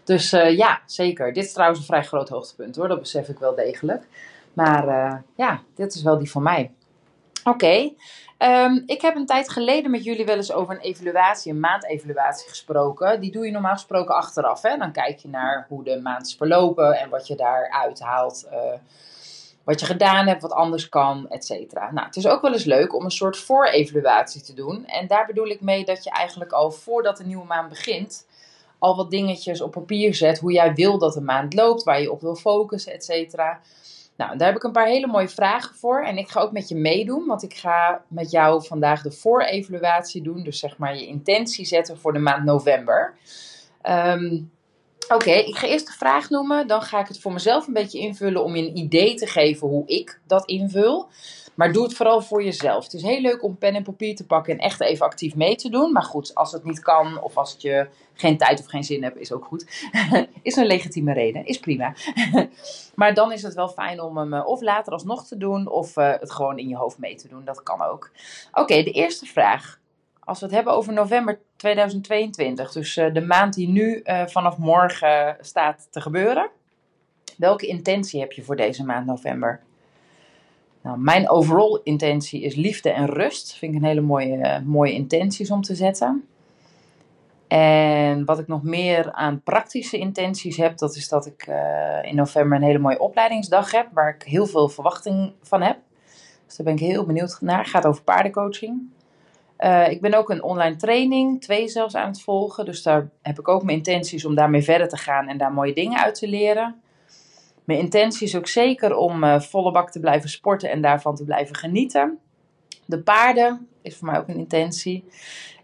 Dus 0.05 0.32
uh, 0.32 0.56
ja, 0.56 0.81
zeker. 0.87 1.32
Dit 1.32 1.44
is 1.44 1.52
trouwens 1.52 1.81
een 1.81 1.87
vrij 1.87 2.05
groot 2.05 2.29
hoogtepunt 2.29 2.76
hoor. 2.76 2.88
Dat 2.88 3.00
besef 3.00 3.29
ik 3.29 3.38
wel 3.38 3.55
degelijk. 3.55 4.06
Maar 4.55 4.89
uh, 4.89 5.15
ja, 5.35 5.61
dit 5.75 5.95
is 5.95 6.02
wel 6.02 6.19
die 6.19 6.31
van 6.31 6.43
mij. 6.43 6.73
Oké. 7.45 7.90
Um, 8.38 8.83
ik 8.87 9.00
heb 9.02 9.17
een 9.17 9.26
tijd 9.26 9.50
geleden 9.50 9.90
met 9.90 10.05
jullie 10.05 10.25
wel 10.25 10.37
eens 10.37 10.52
over 10.52 10.75
een 10.75 10.81
evaluatie, 10.81 11.52
een 11.52 11.61
maandevaluatie 11.61 12.49
gesproken. 12.49 13.21
Die 13.21 13.33
doe 13.33 13.47
je 13.47 13.52
normaal 13.52 13.73
gesproken 13.73 14.14
achteraf. 14.14 14.62
Hè? 14.62 14.76
Dan 14.76 14.93
kijk 14.93 15.19
je 15.19 15.28
naar 15.28 15.67
hoe 15.69 15.85
de 15.85 16.00
maand 16.00 16.26
is 16.26 16.35
verlopen 16.35 16.99
en 16.99 17.11
wat 17.11 17.26
je 17.26 17.37
daaruit 17.37 18.00
haalt. 18.00 18.49
Uh, 18.52 18.59
wat 19.64 19.81
je 19.81 19.87
gedaan 19.87 20.26
hebt, 20.26 20.43
wat 20.43 20.52
anders 20.52 20.88
kan, 20.88 21.28
et 21.28 21.45
cetera. 21.45 21.93
Nou, 21.93 22.07
het 22.07 22.17
is 22.17 22.26
ook 22.26 22.43
wel 22.43 22.52
eens 22.52 22.64
leuk 22.64 22.95
om 22.95 23.05
een 23.05 23.11
soort 23.11 23.37
voorevaluatie 23.37 24.43
te 24.43 24.55
doen. 24.55 24.87
En 24.87 25.07
daar 25.07 25.26
bedoel 25.26 25.49
ik 25.49 25.61
mee 25.61 25.85
dat 25.85 26.05
je 26.05 26.11
eigenlijk 26.11 26.52
al 26.52 26.71
voordat 26.71 27.17
de 27.17 27.25
nieuwe 27.25 27.45
maand 27.45 27.69
begint, 27.69 28.26
al 28.78 28.97
wat 28.97 29.11
dingetjes 29.11 29.61
op 29.61 29.71
papier 29.71 30.14
zet, 30.14 30.38
hoe 30.38 30.52
jij 30.52 30.75
wil 30.75 30.99
dat 30.99 31.12
de 31.12 31.21
maand 31.21 31.55
loopt, 31.55 31.83
waar 31.83 32.00
je 32.00 32.12
op 32.12 32.21
wil 32.21 32.35
focussen, 32.35 32.93
et 32.93 33.05
cetera. 33.05 33.61
Nou, 34.16 34.37
daar 34.37 34.47
heb 34.47 34.56
ik 34.56 34.62
een 34.62 34.73
paar 34.73 34.87
hele 34.87 35.06
mooie 35.06 35.28
vragen 35.28 35.75
voor. 35.75 36.02
En 36.02 36.18
ik 36.18 36.28
ga 36.28 36.40
ook 36.40 36.52
met 36.52 36.68
je 36.68 36.75
meedoen, 36.75 37.26
want 37.26 37.42
ik 37.42 37.54
ga 37.54 38.02
met 38.09 38.30
jou 38.30 38.64
vandaag 38.64 39.02
de 39.02 39.12
voorevaluatie 39.12 40.23
doen. 40.23 40.42
Dus 40.42 40.59
zeg 40.59 40.78
maar 40.78 40.97
je 40.97 41.06
intentie 41.06 41.64
zetten 41.64 41.99
voor 41.99 42.12
de 42.12 42.18
maand 42.18 42.44
november. 42.44 43.14
Um, 43.83 44.52
Oké, 45.09 45.30
ik 45.30 45.56
ga 45.56 45.66
eerst 45.66 45.87
de 45.87 45.92
vraag 45.92 46.30
noemen. 46.30 46.66
Dan 46.66 46.83
ga 46.83 47.00
ik 47.00 47.09
het 47.09 47.21
voor 47.21 47.33
mezelf 47.33 47.66
een 47.66 47.73
beetje 47.73 47.99
invullen 47.99 48.44
om 48.44 48.56
je 48.56 48.68
een 48.68 48.76
idee 48.76 49.14
te 49.14 49.26
geven 49.26 49.68
hoe 49.68 49.87
ik 49.87 50.21
dat 50.26 50.47
invul. 50.47 51.09
Maar 51.54 51.73
doe 51.73 51.82
het 51.82 51.94
vooral 51.94 52.20
voor 52.20 52.44
jezelf. 52.44 52.84
Het 52.84 52.92
is 52.92 53.02
heel 53.02 53.20
leuk 53.20 53.42
om 53.42 53.58
pen 53.58 53.75
en 53.75 53.82
papier 53.82 54.16
te 54.16 54.26
pakken 54.26 54.52
en 54.52 54.58
echt 54.58 54.80
even 54.80 55.06
actief 55.06 55.34
mee 55.34 55.56
te 55.56 55.68
doen. 55.68 55.92
Maar 55.92 56.02
goed, 56.02 56.34
als 56.34 56.52
het 56.52 56.64
niet 56.64 56.80
kan 56.80 57.20
of 57.23 57.37
als 57.37 57.56
je 57.58 57.88
geen 58.14 58.37
tijd 58.37 58.61
of 58.61 58.66
geen 58.66 58.84
zin 58.84 59.02
hebt, 59.02 59.18
is 59.18 59.32
ook 59.32 59.44
goed. 59.44 59.90
is 60.42 60.56
een 60.56 60.66
legitieme 60.66 61.12
reden, 61.12 61.46
is 61.46 61.58
prima. 61.58 61.94
maar 62.94 63.14
dan 63.14 63.32
is 63.32 63.42
het 63.42 63.54
wel 63.54 63.68
fijn 63.68 64.00
om 64.00 64.16
hem 64.16 64.34
eh, 64.34 64.46
of 64.46 64.61
later 64.61 64.92
alsnog 64.92 65.26
te 65.26 65.37
doen 65.37 65.68
of 65.68 65.96
uh, 65.96 66.12
het 66.20 66.30
gewoon 66.30 66.58
in 66.58 66.68
je 66.68 66.76
hoofd 66.76 66.99
mee 66.99 67.14
te 67.14 67.28
doen. 67.28 67.44
Dat 67.44 67.62
kan 67.62 67.82
ook. 67.82 68.11
Oké, 68.52 68.82
de 68.82 68.90
eerste 68.90 69.26
vraag 69.26 69.78
als 70.20 70.40
we 70.40 70.46
het 70.46 70.54
hebben 70.54 70.73
over 70.73 70.92
november 70.92 71.40
2022, 71.56 72.73
dus 72.73 72.96
uh, 72.96 73.12
de 73.12 73.20
maand 73.20 73.54
die 73.54 73.68
nu 73.68 74.02
vanaf 74.26 74.58
morgen 74.58 75.37
staat 75.40 75.88
te 75.90 76.00
gebeuren. 76.00 76.50
Welke 77.37 77.66
intentie 77.66 78.20
heb 78.20 78.32
je 78.32 78.42
voor 78.42 78.56
deze 78.56 78.84
maand 78.84 79.06
november? 79.06 79.62
Nou, 80.85 80.99
mijn 80.99 81.31
overall 81.31 81.81
intentie 81.83 82.43
is 82.43 82.55
liefde 82.55 82.91
en 82.91 83.07
rust. 83.07 83.55
Vind 83.55 83.75
ik 83.75 83.79
een 83.81 83.87
hele 83.87 84.00
mooie, 84.00 84.62
mooie 84.64 84.93
intenties 84.93 85.50
om 85.50 85.62
te 85.62 85.75
zetten. 85.75 86.25
En 87.49 88.25
wat 88.25 88.38
ik 88.38 88.47
nog 88.47 88.62
meer 88.62 89.12
aan 89.12 89.43
praktische 89.43 89.99
intenties 89.99 90.57
heb, 90.57 90.79
dat 90.79 90.97
is 90.97 91.09
dat 91.09 91.26
ik 91.26 91.47
in 92.03 92.17
november 92.17 92.59
een 92.59 92.64
hele 92.64 92.79
mooie 92.79 92.99
opleidingsdag 92.99 93.71
heb, 93.71 93.88
waar 93.93 94.14
ik 94.14 94.23
heel 94.23 94.47
veel 94.47 94.69
verwachting 94.69 95.33
van 95.43 95.62
heb. 95.62 95.79
Dus 96.47 96.57
daar 96.57 96.67
ben 96.67 96.75
ik 96.75 96.95
heel 96.95 97.07
benieuwd 97.07 97.38
naar. 97.41 97.67
Gaat 97.67 97.87
over 97.87 98.03
paardencoaching. 98.03 98.83
Eh, 99.57 99.91
ik 99.91 100.00
ben 100.00 100.14
ook 100.14 100.31
een 100.31 100.43
online 100.43 100.76
training, 100.76 101.41
twee 101.41 101.69
zelfs, 101.69 101.95
aan 101.95 102.09
het 102.09 102.23
volgen. 102.23 102.64
Dus 102.64 102.83
daar 102.83 103.09
heb 103.23 103.38
ik 103.38 103.49
ook 103.49 103.62
mijn 103.62 103.76
intenties 103.76 104.25
om 104.25 104.35
daarmee 104.35 104.62
verder 104.62 104.88
te 104.88 104.97
gaan 104.97 105.29
en 105.29 105.38
daar 105.38 105.53
mooie 105.53 105.75
dingen 105.75 105.99
uit 105.99 106.14
te 106.14 106.29
leren. 106.29 106.83
Mijn 107.64 107.78
intentie 107.78 108.26
is 108.26 108.37
ook 108.37 108.47
zeker 108.47 108.97
om 108.97 109.25
uh, 109.25 109.40
volle 109.40 109.71
bak 109.71 109.90
te 109.90 110.00
blijven 110.00 110.28
sporten 110.28 110.71
en 110.71 110.83
daarvan 110.83 111.16
te 111.16 111.25
blijven 111.25 111.56
genieten. 111.56 112.18
De 112.87 113.02
paarden 113.02 113.68
is 113.83 113.97
voor 113.97 114.09
mij 114.09 114.18
ook 114.18 114.28
een 114.28 114.38
intentie. 114.38 115.04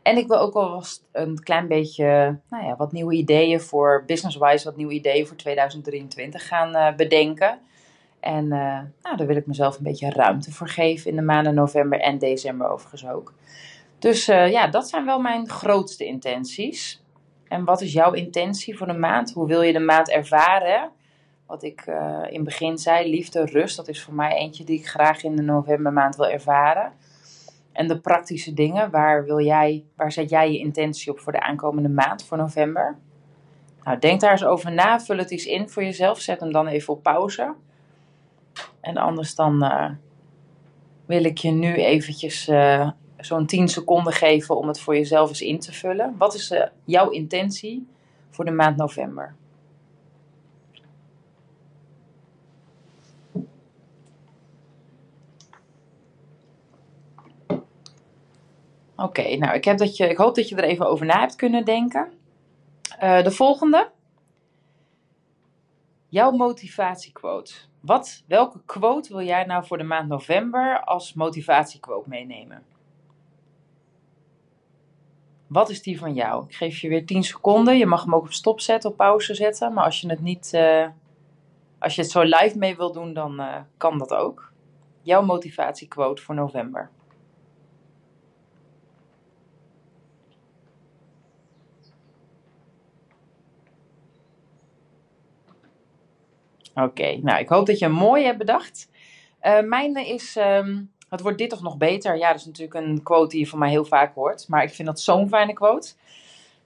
En 0.03 0.17
ik 0.17 0.27
wil 0.27 0.39
ook 0.39 0.55
wel 0.55 0.83
een 1.13 1.43
klein 1.43 1.69
beetje, 1.69 2.39
nou 2.51 2.65
ja, 2.65 2.77
wat 2.77 2.93
nieuwe 2.93 3.15
ideeën 3.15 3.61
voor 3.61 4.05
business-wise, 4.07 4.65
wat 4.65 4.77
nieuwe 4.77 4.93
ideeën 4.93 5.27
voor 5.27 5.37
2023 5.37 6.47
gaan 6.47 6.77
uh, 6.77 6.97
bedenken. 6.97 7.59
En 8.21 8.45
uh, 8.45 8.79
nou, 9.03 9.17
daar 9.17 9.27
wil 9.27 9.37
ik 9.37 9.47
mezelf 9.47 9.77
een 9.77 9.83
beetje 9.83 10.11
ruimte 10.11 10.53
voor 10.53 10.69
geven 10.69 11.11
in 11.11 11.17
de 11.17 11.23
maanden 11.23 11.55
november 11.55 12.01
en 12.01 12.19
december 12.19 12.69
overigens 12.69 13.07
ook. 13.07 13.35
Dus 13.99 14.27
ja, 14.27 14.67
dat 14.67 14.89
zijn 14.89 15.05
wel 15.05 15.21
mijn 15.21 15.49
grootste 15.49 16.05
intenties. 16.05 17.03
En 17.49 17.65
wat 17.65 17.81
is 17.81 17.93
jouw 17.93 18.13
intentie 18.13 18.77
voor 18.77 18.87
de 18.87 18.99
maand? 18.99 19.33
Hoe 19.33 19.47
wil 19.47 19.63
je 19.63 19.73
de 19.73 19.79
maand 19.79 20.11
ervaren? 20.11 20.91
Wat 21.51 21.63
ik 21.63 21.87
uh, 21.87 22.23
in 22.29 22.35
het 22.35 22.45
begin 22.45 22.79
zei, 22.79 23.11
liefde, 23.11 23.45
rust, 23.45 23.77
dat 23.77 23.89
is 23.89 24.03
voor 24.03 24.15
mij 24.15 24.37
eentje 24.37 24.65
die 24.65 24.79
ik 24.79 24.89
graag 24.89 25.23
in 25.23 25.37
de 25.37 25.43
novembermaand 25.43 26.17
wil 26.17 26.27
ervaren. 26.27 26.93
En 27.73 27.89
de 27.89 28.01
praktische 28.01 28.55
dingen, 28.55 28.91
waar, 28.91 29.25
wil 29.25 29.41
jij, 29.41 29.85
waar 29.97 30.13
zet 30.13 30.31
jij 30.31 30.53
je 30.53 30.59
intentie 30.59 31.13
op 31.13 31.21
voor 31.21 31.33
de 31.33 31.41
aankomende 31.41 31.89
maand, 31.89 32.25
voor 32.25 32.37
november? 32.37 32.99
Nou, 33.85 33.99
denk 33.99 34.21
daar 34.21 34.31
eens 34.31 34.45
over 34.45 34.73
na, 34.73 35.01
vul 35.01 35.19
het 35.19 35.31
eens 35.31 35.47
in 35.47 35.69
voor 35.69 35.85
jezelf, 35.85 36.21
zet 36.21 36.41
hem 36.41 36.53
dan 36.53 36.67
even 36.67 36.95
op 36.95 37.03
pauze. 37.03 37.55
En 38.81 38.97
anders 38.97 39.35
dan 39.35 39.65
uh, 39.65 39.91
wil 41.07 41.25
ik 41.25 41.39
je 41.39 41.51
nu 41.51 41.75
eventjes 41.75 42.49
uh, 42.49 42.91
zo'n 43.17 43.47
10 43.47 43.69
seconden 43.69 44.13
geven 44.13 44.57
om 44.57 44.69
het 44.69 44.81
voor 44.81 44.95
jezelf 44.95 45.29
eens 45.29 45.43
in 45.43 45.59
te 45.59 45.73
vullen. 45.73 46.15
Wat 46.19 46.35
is 46.35 46.55
jouw 46.85 47.11
intentie 47.11 47.87
voor 48.31 48.45
de 48.45 48.51
maand 48.51 48.77
november? 48.77 49.35
Oké, 59.03 59.37
nou 59.37 59.55
ik, 59.55 59.65
heb 59.65 59.79
dat 59.79 59.97
je, 59.97 60.09
ik 60.09 60.17
hoop 60.17 60.35
dat 60.35 60.49
je 60.49 60.57
er 60.57 60.65
even 60.65 60.89
over 60.89 61.07
na 61.07 61.21
hebt 61.21 61.37
kunnen 61.37 61.65
denken. 61.65 62.13
Uh, 63.03 63.23
de 63.23 63.31
volgende. 63.31 63.91
Jouw 66.09 66.31
motivatiequote. 66.31 67.55
Wat, 67.81 68.25
welke 68.27 68.61
quote 68.65 69.09
wil 69.09 69.27
jij 69.27 69.45
nou 69.45 69.67
voor 69.67 69.79
de 69.79 69.85
maand 69.85 70.09
november 70.09 70.85
als 70.85 71.15
motivatiequote 71.15 72.09
meenemen? 72.09 72.63
Wat 75.47 75.71
is 75.71 75.83
die 75.83 75.99
van 75.99 76.15
jou? 76.15 76.45
Ik 76.45 76.55
geef 76.55 76.79
je 76.79 76.89
weer 76.89 77.07
10 77.07 77.23
seconden. 77.23 77.79
Je 77.79 77.87
mag 77.87 78.05
hem 78.05 78.15
ook 78.15 78.25
op 78.25 78.33
stop 78.33 78.61
zetten, 78.61 78.91
op 78.91 78.97
pauze 78.97 79.35
zetten. 79.35 79.73
Maar 79.73 79.85
als 79.85 80.01
je 80.01 80.09
het 80.09 80.21
niet, 80.21 80.53
uh, 80.55 80.87
als 81.79 81.95
je 81.95 82.03
het 82.03 82.11
zo 82.11 82.23
live 82.23 82.59
mee 82.59 82.77
wil 82.77 82.93
doen, 82.93 83.13
dan 83.13 83.41
uh, 83.41 83.57
kan 83.77 83.99
dat 83.99 84.15
ook. 84.15 84.53
Jouw 85.03 85.23
motivatiequote 85.23 86.23
voor 86.23 86.35
november. 86.35 86.91
Oké, 96.85 97.19
nou 97.23 97.39
ik 97.39 97.49
hoop 97.49 97.67
dat 97.67 97.79
je 97.79 97.85
een 97.85 97.93
mooie 97.93 98.25
hebt 98.25 98.39
bedacht. 98.39 98.89
Uh, 99.43 99.61
mijn 99.61 99.97
is, 100.07 100.39
het 101.09 101.21
wordt 101.21 101.39
dit 101.39 101.53
of 101.53 101.61
nog 101.61 101.77
beter. 101.77 102.17
Ja, 102.17 102.31
dat 102.31 102.41
is 102.41 102.47
natuurlijk 102.47 102.75
een 102.75 103.03
quote 103.03 103.29
die 103.29 103.39
je 103.39 103.47
van 103.47 103.59
mij 103.59 103.71
heel 103.71 103.85
vaak 103.85 104.15
hoort. 104.15 104.49
Maar 104.49 104.63
ik 104.63 104.71
vind 104.75 104.89
dat 104.89 105.01
zo'n 105.01 105.29
fijne 105.29 105.53
quote. 105.53 105.93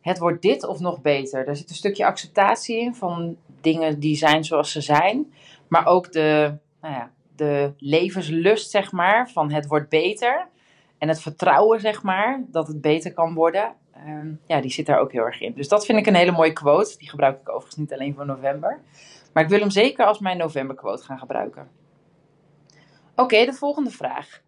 Het 0.00 0.18
wordt 0.18 0.42
dit 0.42 0.66
of 0.66 0.80
nog 0.80 1.00
beter. 1.00 1.44
Daar 1.44 1.56
zit 1.56 1.70
een 1.70 1.76
stukje 1.76 2.06
acceptatie 2.06 2.78
in 2.78 2.94
van 2.94 3.36
dingen 3.60 4.00
die 4.00 4.16
zijn 4.16 4.44
zoals 4.44 4.72
ze 4.72 4.80
zijn. 4.80 5.32
Maar 5.68 5.86
ook 5.86 6.12
de, 6.12 6.56
nou 6.80 6.94
ja, 6.94 7.10
de 7.36 7.72
levenslust, 7.78 8.70
zeg 8.70 8.92
maar, 8.92 9.30
van 9.30 9.52
het 9.52 9.66
wordt 9.66 9.88
beter. 9.88 10.48
En 10.98 11.08
het 11.08 11.20
vertrouwen, 11.20 11.80
zeg 11.80 12.02
maar, 12.02 12.44
dat 12.46 12.68
het 12.68 12.80
beter 12.80 13.12
kan 13.12 13.34
worden. 13.34 13.74
Um, 14.06 14.40
ja, 14.46 14.60
die 14.60 14.70
zit 14.70 14.86
daar 14.86 14.98
ook 14.98 15.12
heel 15.12 15.24
erg 15.24 15.40
in. 15.40 15.52
Dus 15.54 15.68
dat 15.68 15.86
vind 15.86 15.98
ik 15.98 16.06
een 16.06 16.14
hele 16.14 16.32
mooie 16.32 16.52
quote. 16.52 16.98
Die 16.98 17.08
gebruik 17.08 17.40
ik 17.40 17.48
overigens 17.48 17.76
niet 17.76 17.92
alleen 17.92 18.14
voor 18.14 18.26
november. 18.26 18.80
Maar 19.34 19.42
ik 19.42 19.48
wil 19.48 19.60
hem 19.60 19.70
zeker 19.70 20.06
als 20.06 20.18
mijn 20.18 20.36
novemberquote 20.36 21.04
gaan 21.04 21.18
gebruiken. 21.18 21.70
Oké, 23.16 23.44
de 23.44 23.52
volgende 23.52 23.90
vraag. 23.90 24.42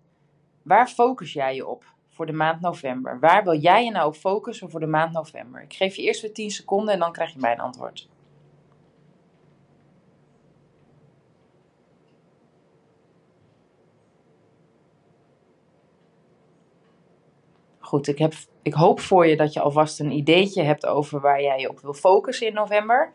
Waar 0.63 0.89
focus 0.89 1.33
jij 1.33 1.55
je 1.55 1.67
op 1.67 1.85
voor 2.09 2.27
de 2.27 2.33
maand 2.33 2.61
november? 2.61 3.21
Waar 3.21 3.45
wil 3.45 3.59
jij 3.59 3.85
je 3.85 3.91
nou 3.91 4.07
op 4.07 4.15
focussen 4.15 4.71
voor 4.71 4.81
de 4.81 4.87
maand 4.87 5.13
november? 5.13 5.63
Ik 5.63 5.75
geef 5.75 5.97
je 5.97 6.03
eerst 6.03 6.21
weer 6.21 6.33
10 6.33 6.51
seconden 6.51 6.95
en 6.95 7.01
dan 7.01 7.13
krijg 7.13 7.33
je 7.33 7.39
mijn 7.39 7.61
antwoord. 7.61 8.09
Goed, 17.79 18.09
ik, 18.09 18.19
heb, 18.19 18.35
ik 18.63 18.75
hoop 18.75 19.01
voor 19.01 19.27
je 19.27 19.37
dat 19.37 19.53
je 19.53 19.61
alvast 19.61 20.01
een 20.01 20.11
ideetje 20.11 20.63
hebt 20.63 20.87
over 20.87 21.21
waar 21.21 21.43
jij 21.43 21.61
je 21.61 21.69
op 21.69 21.81
wil 21.81 21.95
focussen 21.95 22.47
in 22.47 22.55
november. 22.55 23.13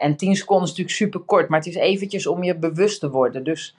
En 0.00 0.16
10 0.16 0.36
seconden 0.36 0.64
is 0.64 0.70
natuurlijk 0.70 0.96
super 0.96 1.20
kort, 1.20 1.48
maar 1.48 1.58
het 1.58 1.68
is 1.68 1.74
eventjes 1.74 2.26
om 2.26 2.42
je 2.42 2.56
bewust 2.56 3.00
te 3.00 3.10
worden. 3.10 3.44
Dus 3.44 3.76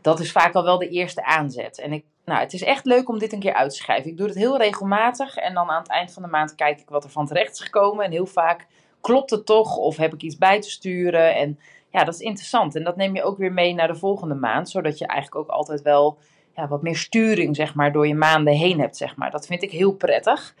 dat 0.00 0.20
is 0.20 0.32
vaak 0.32 0.54
al 0.54 0.64
wel 0.64 0.78
de 0.78 0.88
eerste 0.88 1.24
aanzet. 1.24 1.78
En 1.78 1.92
ik, 1.92 2.04
nou, 2.24 2.40
het 2.40 2.52
is 2.52 2.62
echt 2.62 2.84
leuk 2.84 3.08
om 3.08 3.18
dit 3.18 3.32
een 3.32 3.40
keer 3.40 3.54
uit 3.54 3.70
te 3.70 3.76
schrijven. 3.76 4.10
Ik 4.10 4.16
doe 4.16 4.26
het 4.26 4.36
heel 4.36 4.58
regelmatig 4.58 5.36
en 5.36 5.54
dan 5.54 5.70
aan 5.70 5.82
het 5.82 5.90
eind 5.90 6.12
van 6.12 6.22
de 6.22 6.28
maand 6.28 6.54
kijk 6.54 6.80
ik 6.80 6.88
wat 6.88 7.04
er 7.04 7.10
van 7.10 7.26
terecht 7.26 7.52
is 7.52 7.60
gekomen. 7.60 8.04
En 8.04 8.10
heel 8.10 8.26
vaak 8.26 8.66
klopt 9.00 9.30
het 9.30 9.46
toch 9.46 9.76
of 9.76 9.96
heb 9.96 10.14
ik 10.14 10.22
iets 10.22 10.38
bij 10.38 10.60
te 10.60 10.70
sturen. 10.70 11.34
En 11.34 11.58
ja, 11.90 12.04
dat 12.04 12.14
is 12.14 12.20
interessant. 12.20 12.74
En 12.74 12.84
dat 12.84 12.96
neem 12.96 13.14
je 13.14 13.22
ook 13.22 13.38
weer 13.38 13.52
mee 13.52 13.74
naar 13.74 13.88
de 13.88 13.94
volgende 13.94 14.34
maand, 14.34 14.70
zodat 14.70 14.98
je 14.98 15.06
eigenlijk 15.06 15.40
ook 15.40 15.56
altijd 15.56 15.82
wel 15.82 16.18
ja, 16.56 16.68
wat 16.68 16.82
meer 16.82 16.96
sturing 16.96 17.56
zeg 17.56 17.74
maar, 17.74 17.92
door 17.92 18.06
je 18.06 18.14
maanden 18.14 18.54
heen 18.54 18.80
hebt. 18.80 18.96
Zeg 18.96 19.16
maar. 19.16 19.30
Dat 19.30 19.46
vind 19.46 19.62
ik 19.62 19.70
heel 19.70 19.92
prettig. 19.92 20.54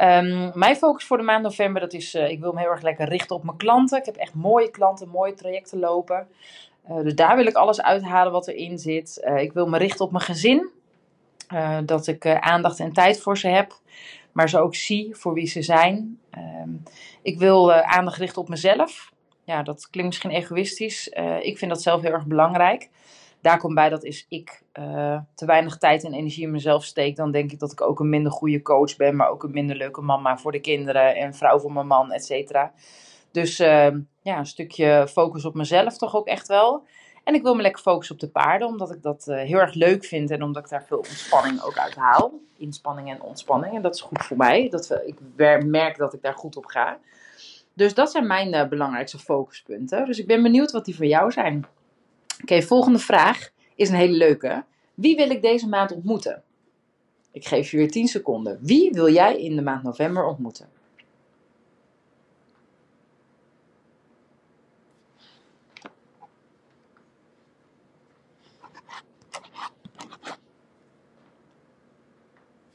Um, 0.00 0.50
mijn 0.54 0.76
focus 0.76 1.04
voor 1.04 1.16
de 1.16 1.22
maand 1.22 1.42
november, 1.42 1.80
dat 1.80 1.92
is, 1.92 2.14
uh, 2.14 2.30
ik 2.30 2.40
wil 2.40 2.52
me 2.52 2.60
heel 2.60 2.70
erg 2.70 2.82
lekker 2.82 3.08
richten 3.08 3.36
op 3.36 3.44
mijn 3.44 3.56
klanten. 3.56 3.98
Ik 3.98 4.04
heb 4.04 4.16
echt 4.16 4.34
mooie 4.34 4.70
klanten, 4.70 5.08
mooie 5.08 5.34
trajecten 5.34 5.78
lopen. 5.78 6.28
Uh, 6.90 7.02
dus 7.02 7.14
daar 7.14 7.36
wil 7.36 7.46
ik 7.46 7.54
alles 7.54 7.82
uithalen 7.82 8.32
wat 8.32 8.48
erin 8.48 8.78
zit. 8.78 9.24
Uh, 9.24 9.38
ik 9.42 9.52
wil 9.52 9.66
me 9.66 9.78
richten 9.78 10.04
op 10.04 10.12
mijn 10.12 10.24
gezin. 10.24 10.70
dat 11.84 12.06
ik 12.06 12.26
aandacht 12.26 12.80
en 12.80 12.92
tijd 12.92 13.20
voor 13.20 13.38
ze 13.38 13.48
heb. 13.48 13.78
Maar 14.32 14.48
ze 14.48 14.58
ook 14.58 14.74
zie 14.74 15.16
voor 15.16 15.34
wie 15.34 15.46
ze 15.46 15.62
zijn. 15.62 16.18
Um, 16.62 16.82
ik 17.22 17.38
wil 17.38 17.72
aandacht 17.72 18.18
richten 18.18 18.42
op 18.42 18.48
mezelf. 18.48 19.12
Ja, 19.44 19.62
dat 19.62 19.90
klinkt 19.90 20.10
misschien 20.10 20.30
egoïstisch. 20.30 21.08
ik 21.40 21.58
vind 21.58 21.70
dat 21.70 21.82
zelf 21.82 22.02
heel 22.02 22.12
erg 22.12 22.26
belangrijk 22.26 22.88
daar 23.40 23.58
komt 23.58 23.74
bij 23.74 23.88
dat 23.88 24.04
is 24.04 24.26
ik 24.28 24.62
uh, 24.78 25.20
te 25.34 25.46
weinig 25.46 25.78
tijd 25.78 26.04
en 26.04 26.12
energie 26.12 26.42
in 26.42 26.50
mezelf 26.50 26.84
steek, 26.84 27.16
dan 27.16 27.30
denk 27.30 27.52
ik 27.52 27.58
dat 27.58 27.72
ik 27.72 27.80
ook 27.80 28.00
een 28.00 28.08
minder 28.08 28.32
goede 28.32 28.62
coach 28.62 28.96
ben, 28.96 29.16
maar 29.16 29.28
ook 29.28 29.42
een 29.42 29.50
minder 29.50 29.76
leuke 29.76 30.00
mama 30.00 30.38
voor 30.38 30.52
de 30.52 30.60
kinderen 30.60 31.16
en 31.16 31.34
vrouw 31.34 31.58
voor 31.58 31.72
mijn 31.72 31.86
man, 31.86 32.12
et 32.12 32.24
cetera. 32.24 32.72
Dus 33.30 33.60
uh, 33.60 33.88
ja, 34.22 34.38
een 34.38 34.46
stukje 34.46 35.06
focus 35.08 35.44
op 35.44 35.54
mezelf 35.54 35.98
toch 35.98 36.16
ook 36.16 36.26
echt 36.26 36.48
wel. 36.48 36.84
En 37.24 37.34
ik 37.34 37.42
wil 37.42 37.54
me 37.54 37.62
lekker 37.62 37.82
focussen 37.82 38.14
op 38.14 38.20
de 38.20 38.28
paarden, 38.28 38.68
omdat 38.68 38.90
ik 38.90 39.02
dat 39.02 39.26
uh, 39.28 39.36
heel 39.36 39.58
erg 39.58 39.74
leuk 39.74 40.04
vind 40.04 40.30
en 40.30 40.42
omdat 40.42 40.64
ik 40.64 40.70
daar 40.70 40.84
veel 40.84 40.98
ontspanning 40.98 41.62
ook 41.62 41.78
uit 41.78 41.94
haal. 41.94 42.32
Inspanning 42.56 43.10
en 43.10 43.22
ontspanning. 43.22 43.74
En 43.74 43.82
dat 43.82 43.94
is 43.94 44.00
goed 44.00 44.24
voor 44.24 44.36
mij. 44.36 44.68
Dat, 44.68 44.86
we, 44.86 45.06
ik 45.06 45.64
merk 45.64 45.98
dat 45.98 46.14
ik 46.14 46.22
daar 46.22 46.34
goed 46.34 46.56
op 46.56 46.66
ga. 46.66 46.98
Dus 47.74 47.94
dat 47.94 48.10
zijn 48.10 48.26
mijn 48.26 48.68
belangrijkste 48.68 49.18
focuspunten. 49.18 50.06
Dus 50.06 50.18
ik 50.18 50.26
ben 50.26 50.42
benieuwd 50.42 50.70
wat 50.70 50.84
die 50.84 50.96
voor 50.96 51.06
jou 51.06 51.32
zijn. 51.32 51.66
Oké, 52.42 52.62
volgende 52.62 52.98
vraag 52.98 53.50
is 53.74 53.88
een 53.88 53.94
hele 53.94 54.16
leuke. 54.16 54.64
Wie 54.94 55.16
wil 55.16 55.30
ik 55.30 55.42
deze 55.42 55.68
maand 55.68 55.92
ontmoeten? 55.92 56.42
Ik 57.32 57.46
geef 57.46 57.70
je 57.70 57.76
weer 57.76 57.90
10 57.90 58.08
seconden. 58.08 58.58
Wie 58.62 58.92
wil 58.92 59.12
jij 59.12 59.40
in 59.40 59.56
de 59.56 59.62
maand 59.62 59.82
november 59.82 60.24
ontmoeten? 60.24 60.68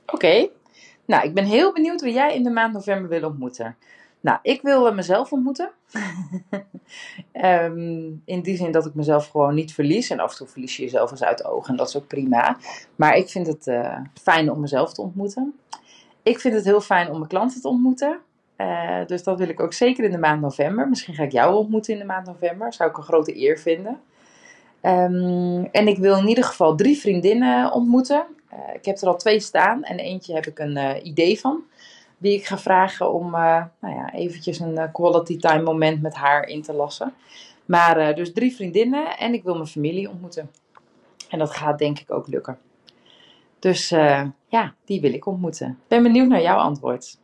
Oké, 0.05 0.49
nou 1.05 1.27
ik 1.27 1.33
ben 1.33 1.45
heel 1.45 1.73
benieuwd 1.73 2.01
wie 2.01 2.13
jij 2.13 2.35
in 2.35 2.43
de 2.43 2.49
maand 2.49 2.73
november 2.73 3.09
wil 3.09 3.29
ontmoeten. 3.29 3.77
Nou, 4.23 4.39
ik 4.41 4.61
wil 4.61 4.87
eh, 4.87 4.95
mezelf 4.95 5.31
ontmoeten. 5.31 5.71
um, 7.33 8.21
in 8.25 8.41
die 8.41 8.57
zin 8.57 8.71
dat 8.71 8.85
ik 8.85 8.93
mezelf 8.93 9.27
gewoon 9.27 9.55
niet 9.55 9.73
verlies. 9.73 10.09
En 10.09 10.19
af 10.19 10.31
en 10.31 10.37
toe 10.37 10.47
verlies 10.47 10.77
je 10.77 10.83
jezelf 10.83 11.11
eens 11.11 11.23
uit 11.23 11.37
de 11.37 11.43
ogen. 11.43 11.69
En 11.69 11.75
dat 11.75 11.87
is 11.87 11.97
ook 11.97 12.07
prima. 12.07 12.57
Maar 12.95 13.17
ik 13.17 13.29
vind 13.29 13.47
het 13.47 13.67
uh, 13.67 13.97
fijn 14.21 14.51
om 14.51 14.59
mezelf 14.59 14.93
te 14.93 15.01
ontmoeten. 15.01 15.59
Ik 16.23 16.39
vind 16.39 16.53
het 16.53 16.65
heel 16.65 16.81
fijn 16.81 17.09
om 17.09 17.17
mijn 17.17 17.27
klanten 17.27 17.61
te 17.61 17.67
ontmoeten. 17.67 18.19
Uh, 18.57 19.05
dus 19.05 19.23
dat 19.23 19.37
wil 19.37 19.49
ik 19.49 19.59
ook 19.59 19.73
zeker 19.73 20.03
in 20.03 20.11
de 20.11 20.17
maand 20.17 20.41
november. 20.41 20.89
Misschien 20.89 21.13
ga 21.13 21.23
ik 21.23 21.31
jou 21.31 21.55
ontmoeten 21.55 21.93
in 21.93 21.99
de 21.99 22.05
maand 22.05 22.25
november. 22.25 22.73
Zou 22.73 22.89
ik 22.89 22.97
een 22.97 23.03
grote 23.03 23.37
eer 23.37 23.59
vinden. 23.59 24.01
Ehm, 24.81 25.63
en 25.71 25.87
ik 25.87 25.97
wil 25.97 26.17
in 26.17 26.27
ieder 26.27 26.43
geval 26.43 26.75
drie 26.75 26.97
vriendinnen 26.97 27.71
ontmoeten. 27.71 28.25
Eh, 28.49 28.75
ik 28.75 28.85
heb 28.85 28.97
er 28.97 29.07
al 29.07 29.17
twee 29.17 29.39
staan 29.39 29.83
en 29.83 29.97
eentje 29.99 30.33
heb 30.33 30.45
ik 30.45 30.59
een 30.59 30.77
eh, 30.77 31.05
idee 31.05 31.39
van. 31.39 31.63
Wie 32.23 32.33
ik 32.33 32.45
ga 32.45 32.57
vragen 32.57 33.13
om 33.13 33.25
uh, 33.25 33.63
nou 33.79 33.95
ja, 33.95 34.13
eventjes 34.13 34.59
een 34.59 34.91
quality 34.91 35.37
time 35.37 35.61
moment 35.61 36.01
met 36.01 36.13
haar 36.13 36.47
in 36.47 36.61
te 36.61 36.73
lassen. 36.73 37.13
Maar 37.65 38.15
dus 38.15 38.33
drie 38.33 38.55
vriendinnen 38.55 39.17
en 39.17 39.33
ik 39.33 39.43
wil 39.43 39.53
mijn 39.53 39.67
familie 39.67 40.09
ontmoeten. 40.09 40.51
En 41.29 41.39
dat 41.39 41.51
gaat 41.51 41.79
denk 41.79 41.99
ik 41.99 42.11
ook 42.11 42.27
lukken. 42.27 42.57
Dus 43.59 43.89
ja, 44.47 44.75
die 44.85 45.01
wil 45.01 45.13
ik 45.13 45.25
ontmoeten. 45.25 45.79
Ben 45.87 46.03
benieuwd 46.03 46.27
naar 46.27 46.41
jouw 46.41 46.57
antwoord. 46.57 47.17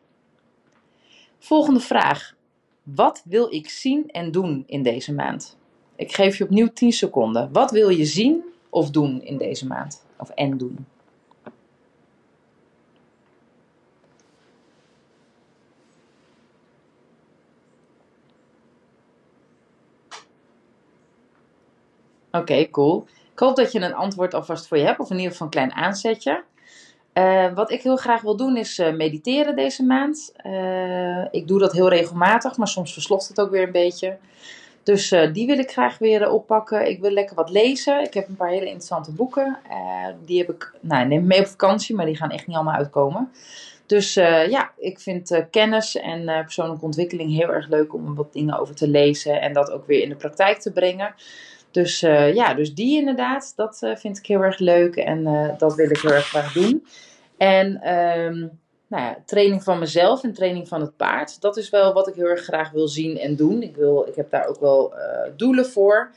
Volgende 1.40 1.80
vraag. 1.80 2.36
Wat 2.84 3.22
wil 3.26 3.54
ik 3.54 3.70
zien 3.70 4.10
en 4.10 4.32
doen 4.32 4.64
in 4.68 4.84
deze 4.84 5.14
maand? 5.14 5.58
Ik 5.96 6.14
geef 6.14 6.38
je 6.38 6.44
opnieuw 6.44 6.68
10 6.68 6.92
seconden. 6.92 7.50
Wat 7.52 7.72
wil 7.72 7.90
je 7.90 8.06
zien 8.06 8.44
of 8.70 8.90
doen 8.90 9.22
in 9.22 9.38
deze 9.38 9.68
maand? 9.68 10.06
Of 10.18 10.30
en 10.30 10.58
doen? 10.58 10.86
Oké, 22.40 22.70
cool. 22.70 23.06
Ik 23.32 23.40
hoop 23.40 23.56
dat 23.56 23.72
je 23.72 23.80
een 23.80 23.94
antwoord 23.94 24.34
alvast 24.34 24.68
voor 24.68 24.78
je 24.78 24.86
hebt, 24.86 25.00
of 25.00 25.10
in 25.10 25.16
ieder 25.16 25.32
geval 25.32 25.48
een 25.48 25.54
klein 25.54 25.74
aanzetje. 25.74 26.44
Uh, 27.14 27.54
wat 27.54 27.72
ik 27.72 27.82
heel 27.82 27.96
graag 27.96 28.22
wil 28.22 28.36
doen 28.36 28.58
is 28.58 28.80
uh, 28.80 28.94
mediteren 28.94 29.56
deze 29.56 29.84
maand. 29.84 30.34
Uh, 30.46 31.26
ik 31.32 31.48
doe 31.48 31.60
dat 31.60 31.72
heel 31.72 31.90
regelmatig, 31.90 32.58
maar 32.58 32.68
soms 32.68 32.94
versloft 32.94 33.28
het 33.28 33.40
ook 33.42 33.52
weer 33.52 33.64
een 33.64 33.72
beetje. 33.72 34.18
Dus 34.84 35.16
die 35.34 35.48
wil 35.48 35.60
ik 35.60 35.72
graag 35.72 35.98
weer 35.98 36.30
oppakken. 36.32 36.90
Ik 36.90 37.00
wil 37.00 37.12
lekker 37.12 37.36
wat 37.36 37.50
lezen. 37.50 38.04
Ik 38.04 38.14
heb 38.14 38.28
een 38.28 38.36
paar 38.36 38.50
hele 38.50 38.66
interessante 38.66 39.12
boeken. 39.12 39.58
die 40.26 40.38
heb 40.38 40.50
ik, 40.50 40.74
nou, 40.80 41.08
neem 41.08 41.28
mee 41.28 41.40
op 41.40 41.48
vakantie, 41.48 41.96
maar 41.96 42.06
die 42.06 42.16
gaan 42.16 42.32
echt 42.32 42.48
niet 42.48 42.56
allemaal 42.56 42.76
uitkomen. 42.76 43.32
Dus 43.86 44.14
ja, 44.14 44.72
ik 44.78 45.00
vind 45.00 45.46
kennis 45.52 45.96
en 45.96 46.26
persoonlijke 46.26 46.86
ontwikkeling 46.86 47.32
heel 47.32 47.54
erg 47.54 47.68
leuk 47.68 47.94
om 47.94 48.16
wat 48.16 48.34
dingen 48.34 48.60
over 48.60 48.76
te 48.76 48.88
lezen 48.88 49.42
en 49.42 49.54
dat 49.54 49.72
ook 49.72 49.88
weer 49.88 50.02
in 50.02 50.10
de 50.10 50.16
praktijk 50.16 50.60
te 50.60 50.72
brengen. 50.72 51.14
Dus 51.72 52.04
uh, 52.04 52.34
ja, 52.34 52.54
dus 52.54 52.74
die 52.74 53.00
inderdaad, 53.00 53.54
dat 53.56 53.80
uh, 53.84 53.96
vind 53.96 54.18
ik 54.18 54.26
heel 54.26 54.42
erg 54.42 54.60
leuk 54.60 54.96
en 54.96 55.20
uh, 55.20 55.58
dat 55.58 55.76
wil 55.76 55.90
ik 55.90 56.00
heel 56.00 56.12
erg 56.12 56.28
graag 56.28 56.54
doen. 56.54 56.86
En 57.38 57.96
um, 57.96 58.60
nou 58.88 59.04
ja, 59.04 59.18
training 59.26 59.64
van 59.64 59.80
mezelf 59.80 60.24
en 60.24 60.34
training 60.34 60.68
van 60.68 60.82
het 60.82 60.98
paard, 60.98 61.42
dat 61.42 61.58
is 61.58 61.70
wel 61.70 61.94
wat 61.94 62.08
ik 62.08 62.16
heel 62.16 62.26
erg 62.26 62.44
graag 62.44 62.72
wil 62.72 62.88
zien 62.88 63.18
en 63.18 63.36
doen. 63.36 63.62
Ik, 63.62 63.76
wil, 63.76 64.08
ik 64.08 64.16
heb 64.16 64.30
daar 64.30 64.48
ook 64.48 64.60
wel 64.60 64.94
doelen 65.36 65.66
voor 65.66 66.12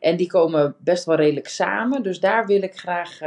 en 0.00 0.16
die 0.16 0.26
komen 0.26 0.74
best 0.78 1.04
wel 1.04 1.16
redelijk 1.16 1.48
samen. 1.48 2.02
Dus 2.02 2.20
daar 2.20 2.46
wil 2.46 2.62
ik 2.62 2.78
graag 2.78 3.18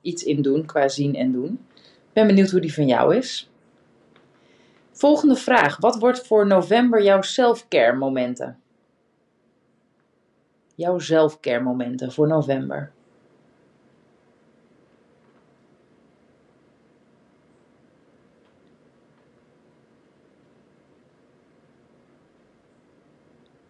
iets 0.00 0.22
in 0.22 0.42
doen 0.42 0.64
qua 0.64 0.88
zien 0.88 1.14
en 1.14 1.32
doen. 1.32 1.66
Ik 1.74 2.12
ben 2.12 2.26
benieuwd 2.26 2.50
hoe 2.50 2.60
die 2.60 2.74
van 2.74 2.86
jou 2.86 3.16
is. 3.16 3.50
Volgende 4.92 5.36
vraag. 5.36 5.76
Wat 5.76 5.98
wordt 5.98 6.26
voor 6.26 6.46
november 6.46 7.02
jouw 7.02 7.22
self-care 7.22 7.96
momenten? 7.96 8.58
Jouw 10.78 10.98
zelfcare 10.98 11.60
momenten 11.60 12.12
voor 12.12 12.26
november? 12.26 12.90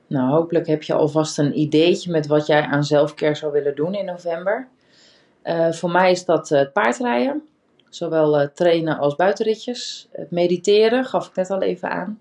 Nou, 0.07 0.31
hopelijk 0.31 0.67
heb 0.67 0.83
je 0.83 0.95
alvast 0.95 1.39
een 1.39 1.59
ideetje 1.59 2.11
met 2.11 2.27
wat 2.27 2.47
jij 2.47 2.63
aan 2.63 2.85
zelfcare 2.85 3.35
zou 3.35 3.53
willen 3.53 3.75
doen 3.75 3.95
in 3.95 4.05
november. 4.05 4.69
Uh, 5.45 5.73
voor 5.73 5.91
mij 5.91 6.11
is 6.11 6.25
dat 6.25 6.51
uh, 6.51 6.59
het 6.59 6.73
paardrijden, 6.73 7.43
zowel 7.89 8.41
uh, 8.41 8.47
trainen 8.47 8.99
als 8.99 9.17
buitenritjes. 9.17 10.09
Het 10.13 10.31
mediteren 10.31 11.05
gaf 11.05 11.29
ik 11.29 11.35
net 11.35 11.51
al 11.51 11.63
even 11.63 11.91
aan. 11.91 12.21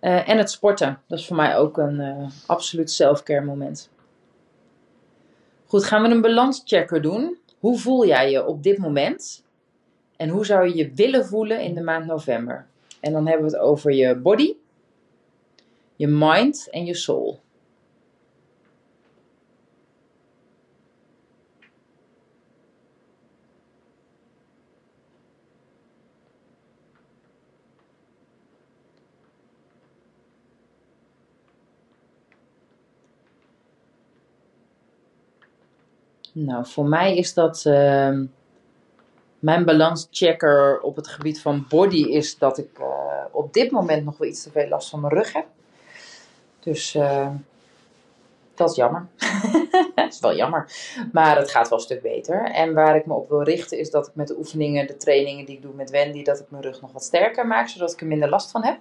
en 0.00 0.38
het 0.38 0.50
sporten, 0.50 1.00
dat 1.06 1.18
is 1.18 1.26
voor 1.26 1.36
mij 1.36 1.56
ook 1.56 1.78
een 1.78 2.30
absoluut 2.46 2.90
selfcare 2.90 3.44
moment. 3.44 3.92
Goed, 5.74 5.84
gaan 5.84 6.02
we 6.02 6.08
een 6.08 6.20
balanschecker 6.20 7.02
doen. 7.02 7.38
Hoe 7.58 7.78
voel 7.78 8.06
jij 8.06 8.30
je 8.30 8.46
op 8.46 8.62
dit 8.62 8.78
moment? 8.78 9.44
En 10.16 10.28
hoe 10.28 10.46
zou 10.46 10.68
je 10.68 10.76
je 10.76 10.92
willen 10.94 11.26
voelen 11.26 11.60
in 11.60 11.74
de 11.74 11.80
maand 11.80 12.06
november? 12.06 12.66
En 13.00 13.12
dan 13.12 13.26
hebben 13.26 13.46
we 13.46 13.52
het 13.52 13.62
over 13.62 13.92
je 13.92 14.16
body, 14.16 14.54
je 15.96 16.06
mind 16.06 16.68
en 16.70 16.84
je 16.84 16.94
soul. 16.94 17.40
Nou, 36.34 36.66
voor 36.66 36.86
mij 36.86 37.16
is 37.16 37.34
dat. 37.34 37.64
Uh, 37.66 38.18
mijn 39.44 39.64
balanschecker 39.64 40.80
op 40.80 40.96
het 40.96 41.08
gebied 41.08 41.40
van 41.40 41.66
body 41.68 42.04
is 42.04 42.38
dat 42.38 42.58
ik 42.58 42.78
uh, 42.80 42.86
op 43.30 43.52
dit 43.52 43.70
moment 43.70 44.04
nog 44.04 44.18
wel 44.18 44.28
iets 44.28 44.42
te 44.42 44.50
veel 44.50 44.68
last 44.68 44.90
van 44.90 45.00
mijn 45.00 45.12
rug 45.12 45.32
heb. 45.32 45.46
Dus 46.60 46.94
uh, 46.94 47.28
dat 48.54 48.70
is 48.70 48.76
jammer. 48.76 49.06
dat 49.94 50.12
is 50.12 50.20
wel 50.20 50.36
jammer. 50.36 50.72
Maar 51.12 51.36
het 51.36 51.50
gaat 51.50 51.68
wel 51.68 51.78
een 51.78 51.84
stuk 51.84 52.02
beter. 52.02 52.44
En 52.44 52.74
waar 52.74 52.96
ik 52.96 53.06
me 53.06 53.14
op 53.14 53.28
wil 53.28 53.42
richten 53.42 53.78
is 53.78 53.90
dat 53.90 54.06
ik 54.06 54.14
met 54.14 54.28
de 54.28 54.36
oefeningen, 54.36 54.86
de 54.86 54.96
trainingen 54.96 55.44
die 55.44 55.56
ik 55.56 55.62
doe 55.62 55.74
met 55.74 55.90
Wendy, 55.90 56.22
dat 56.22 56.40
ik 56.40 56.50
mijn 56.50 56.62
rug 56.62 56.80
nog 56.80 56.92
wat 56.92 57.04
sterker 57.04 57.46
maak, 57.46 57.68
zodat 57.68 57.92
ik 57.92 58.00
er 58.00 58.06
minder 58.06 58.28
last 58.28 58.50
van 58.50 58.64
heb. 58.64 58.78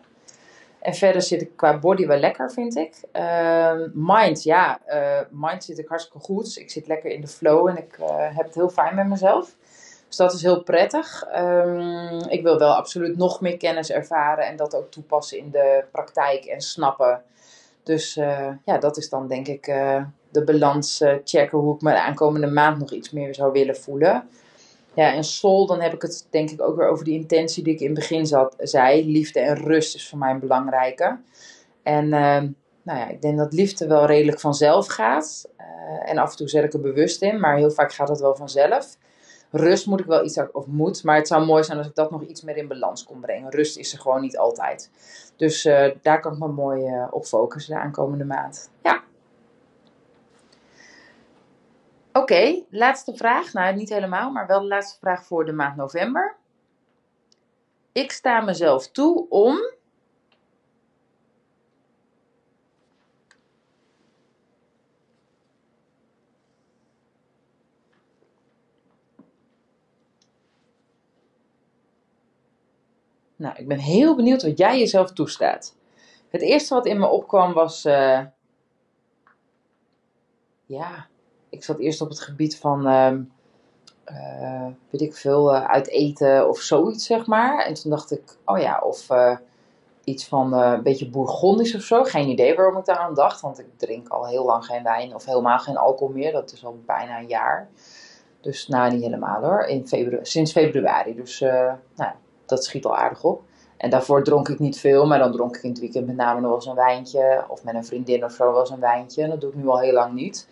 En 0.84 0.94
verder 0.94 1.22
zit 1.22 1.42
ik 1.42 1.56
qua 1.56 1.80
body 1.80 2.08
wel 2.08 2.18
lekker, 2.18 2.52
vind 2.52 2.76
ik. 2.76 2.96
Uh, 3.14 3.82
mind, 3.94 4.44
ja, 4.44 4.80
uh, 4.88 5.20
mind 5.30 5.64
zit 5.64 5.80
ik 5.80 5.88
hartstikke 5.88 6.20
goed. 6.20 6.58
Ik 6.58 6.72
zit 6.72 6.88
lekker 6.88 7.10
in 7.12 7.22
de 7.22 7.28
flow 7.28 7.68
en 7.68 7.78
ik 7.78 7.98
uh, 8.00 8.08
heb 8.18 8.46
het 8.46 8.56
heel 8.56 8.70
fijn 8.70 8.96
met 8.96 9.08
mezelf. 9.08 9.56
Dus 10.08 10.18
dat 10.18 10.34
is 10.34 10.42
heel 10.42 10.64
prettig. 10.64 11.26
Um, 11.36 12.20
ik 12.28 12.44
wil 12.44 12.60
wel 12.60 12.74
absoluut 12.74 13.18
nog 13.18 13.42
meer 13.42 13.58
kennis 13.58 13.92
ervaren 13.92 14.46
en 14.46 14.56
dat 14.56 14.76
ook 14.76 14.92
toepassen 14.92 15.38
in 15.38 15.50
de 15.52 15.84
praktijk 15.92 16.46
en 16.46 16.62
snappen. 16.62 17.22
Dus 17.84 18.18
uh, 18.18 18.50
ja, 18.66 18.78
dat 18.78 18.98
is 18.98 19.10
dan 19.10 19.28
denk 19.28 19.48
ik 19.48 19.66
de 20.30 20.44
balans 20.44 21.04
checken 21.24 21.58
hoe 21.58 21.76
ik 21.76 21.82
me 21.82 21.92
de 21.92 22.02
aankomende 22.02 22.48
maand 22.48 22.80
nog 22.80 22.92
iets 22.92 23.12
meer 23.12 23.36
zou 23.36 23.52
willen 23.52 23.78
voelen. 23.78 24.30
Ja, 24.96 25.14
en 25.14 25.24
soul, 25.24 25.66
dan 25.66 25.82
heb 25.82 25.94
ik 25.94 26.02
het 26.02 26.28
denk 26.30 26.50
ik 26.50 26.62
ook 26.62 26.76
weer 26.76 26.88
over 26.88 27.06
die 27.06 27.20
intentie 27.20 27.64
die 27.64 27.74
ik 27.74 27.80
in 27.80 27.86
het 27.86 27.96
begin 27.96 28.26
zat, 28.26 28.56
zei. 28.58 29.12
Liefde 29.12 29.40
en 29.40 29.56
rust 29.56 29.96
is 29.96 30.10
voor 30.10 30.18
mij 30.18 30.32
een 30.32 30.40
belangrijke. 30.40 31.20
En 31.84 32.06
uh, 32.06 32.42
nou 32.82 33.00
ja, 33.00 33.08
ik 33.08 33.22
denk 33.22 33.38
dat 33.38 33.54
liefde 33.54 33.88
wel 33.88 34.06
redelijk 34.06 34.40
vanzelf 34.40 34.88
gaat. 34.88 35.50
Uh, 35.60 36.10
en 36.10 36.18
af 36.18 36.32
en 36.32 36.38
toe 36.38 36.50
zet 36.50 36.64
ik 36.64 36.74
er 36.74 36.82
bewust 36.82 37.22
in, 37.22 37.40
maar 37.40 37.58
heel 37.58 37.72
vaak 37.72 37.94
gaat 37.94 38.10
het 38.10 38.20
wel 38.20 38.36
vanzelf. 38.36 38.98
Rust 39.52 39.86
moet 39.86 40.00
ik 40.00 40.06
wel 40.06 40.26
iets, 40.26 40.40
of 40.52 40.68
moet, 40.68 41.04
maar 41.04 41.16
het 41.16 41.28
zou 41.28 41.46
mooi 41.46 41.64
zijn 41.64 41.78
als 41.78 41.88
ik 41.88 41.96
dat 41.96 42.12
nog 42.12 42.24
iets 42.24 42.42
meer 42.42 42.58
in 42.58 42.68
balans 42.68 43.04
kon 43.04 43.20
brengen. 43.20 43.52
Rust 43.52 43.78
is 43.78 43.94
er 43.94 44.00
gewoon 44.00 44.22
niet 44.22 44.38
altijd. 44.38 44.90
Dus 45.36 45.66
uh, 45.66 45.92
daar 46.02 46.20
kan 46.20 46.34
ik 46.34 46.40
me 46.40 46.48
mooi 46.48 46.92
op 47.12 47.26
focussen 47.26 47.74
de 47.74 47.80
aankomende 47.80 48.26
maand. 48.26 48.70
Ja. 48.84 49.04
Oké, 52.14 52.64
laatste 52.70 53.16
vraag. 53.16 53.54
Nou, 53.54 53.76
niet 53.76 53.90
helemaal, 53.90 54.32
maar 54.32 54.48
wel 54.48 54.60
de 54.60 54.68
laatste 54.68 55.00
vraag 55.00 55.26
voor 55.26 55.46
de 55.46 55.52
maand 55.52 55.76
november. 55.76 56.36
Ik 57.92 58.12
sta 58.12 58.42
mezelf 58.42 58.92
toe 58.92 59.30
om. 59.30 59.72
Nou, 73.36 73.56
ik 73.58 73.68
ben 73.68 73.80
heel 73.80 74.16
benieuwd 74.16 74.44
wat 74.44 74.58
jij 74.58 74.80
jezelf 74.80 75.14
toestaat. 75.14 75.76
Het 76.30 76.42
eerste 76.42 76.74
wat 76.74 76.86
in 76.86 77.00
me 77.00 77.08
opkwam 77.08 77.54
was. 77.54 77.86
Uh, 77.86 78.26
ja, 80.66 81.08
ik 81.54 81.64
zat 81.64 81.80
eerst 81.80 82.02
op 82.02 82.10
het 82.10 82.20
gebied 82.20 82.58
van, 82.58 82.88
uh, 82.88 83.12
uh, 84.12 84.68
weet 84.90 85.02
ik 85.02 85.16
veel, 85.16 85.56
uh, 85.56 85.66
uit 85.66 85.88
eten 85.88 86.50
of 86.50 86.60
zoiets, 86.60 87.06
zeg 87.06 87.26
maar. 87.26 87.66
En 87.66 87.74
toen 87.74 87.92
dacht 87.92 88.12
ik, 88.12 88.22
oh 88.46 88.60
ja, 88.60 88.82
of 88.84 89.10
eh, 89.10 89.38
iets 90.04 90.28
van 90.28 90.54
een 90.54 90.84
beetje 90.84 91.10
bourgondisch 91.10 91.76
of 91.76 91.82
zo. 91.82 92.04
Geen 92.04 92.28
idee 92.28 92.56
waarom 92.56 92.78
ik 92.78 92.86
daar 92.86 92.98
aan 92.98 93.14
dacht, 93.14 93.42
want 93.42 93.60
ik 93.60 93.66
drink 93.78 94.08
al 94.08 94.28
heel 94.28 94.46
lang 94.46 94.66
geen 94.66 94.84
wijn 94.84 95.16
of 95.16 95.26
helemaal 95.26 95.60
geen 95.60 95.78
alcohol 95.78 96.14
meer. 96.14 96.32
Dat 96.32 96.52
is 96.52 96.66
al 96.66 96.78
bijna 96.86 97.20
een 97.20 97.28
jaar. 97.28 97.70
Dus 98.42 98.68
nou, 98.68 98.92
niet 98.92 99.04
helemaal 99.04 99.42
hoor. 99.42 99.64
In 99.64 99.88
februari, 99.88 100.26
sinds 100.26 100.52
februari. 100.52 101.16
Dus 101.16 101.40
nou, 101.96 102.12
dat 102.46 102.64
schiet 102.64 102.86
al 102.86 102.98
aardig 102.98 103.24
op. 103.24 103.42
En 103.78 103.90
daarvoor 103.90 104.24
dronk 104.24 104.50
ik 104.50 104.60
niet 104.60 104.80
veel, 104.80 105.06
maar 105.06 105.20
dan 105.20 105.32
dronk 105.32 105.56
ik 105.56 105.64
in 105.64 105.70
het 105.70 105.80
weekend 105.80 106.08
met 106.08 106.16
name 106.16 106.40
nog 106.40 106.50
wel 106.50 106.56
eens 106.56 106.66
een 106.66 106.76
wijntje. 106.76 107.46
Of 107.48 107.64
met 107.64 107.76
een 107.76 107.86
vriendin 107.86 108.24
of 108.24 108.32
zo 108.32 108.52
wel 108.52 108.60
eens 108.60 108.70
een 108.70 108.80
wijntje. 108.80 109.24
En 109.24 109.30
dat 109.30 109.42
doe 109.42 109.50
ik 109.50 109.56
nu 109.56 109.68
al 109.68 109.80
heel 109.80 109.94
lang 109.94 110.14
niet. 110.14 110.48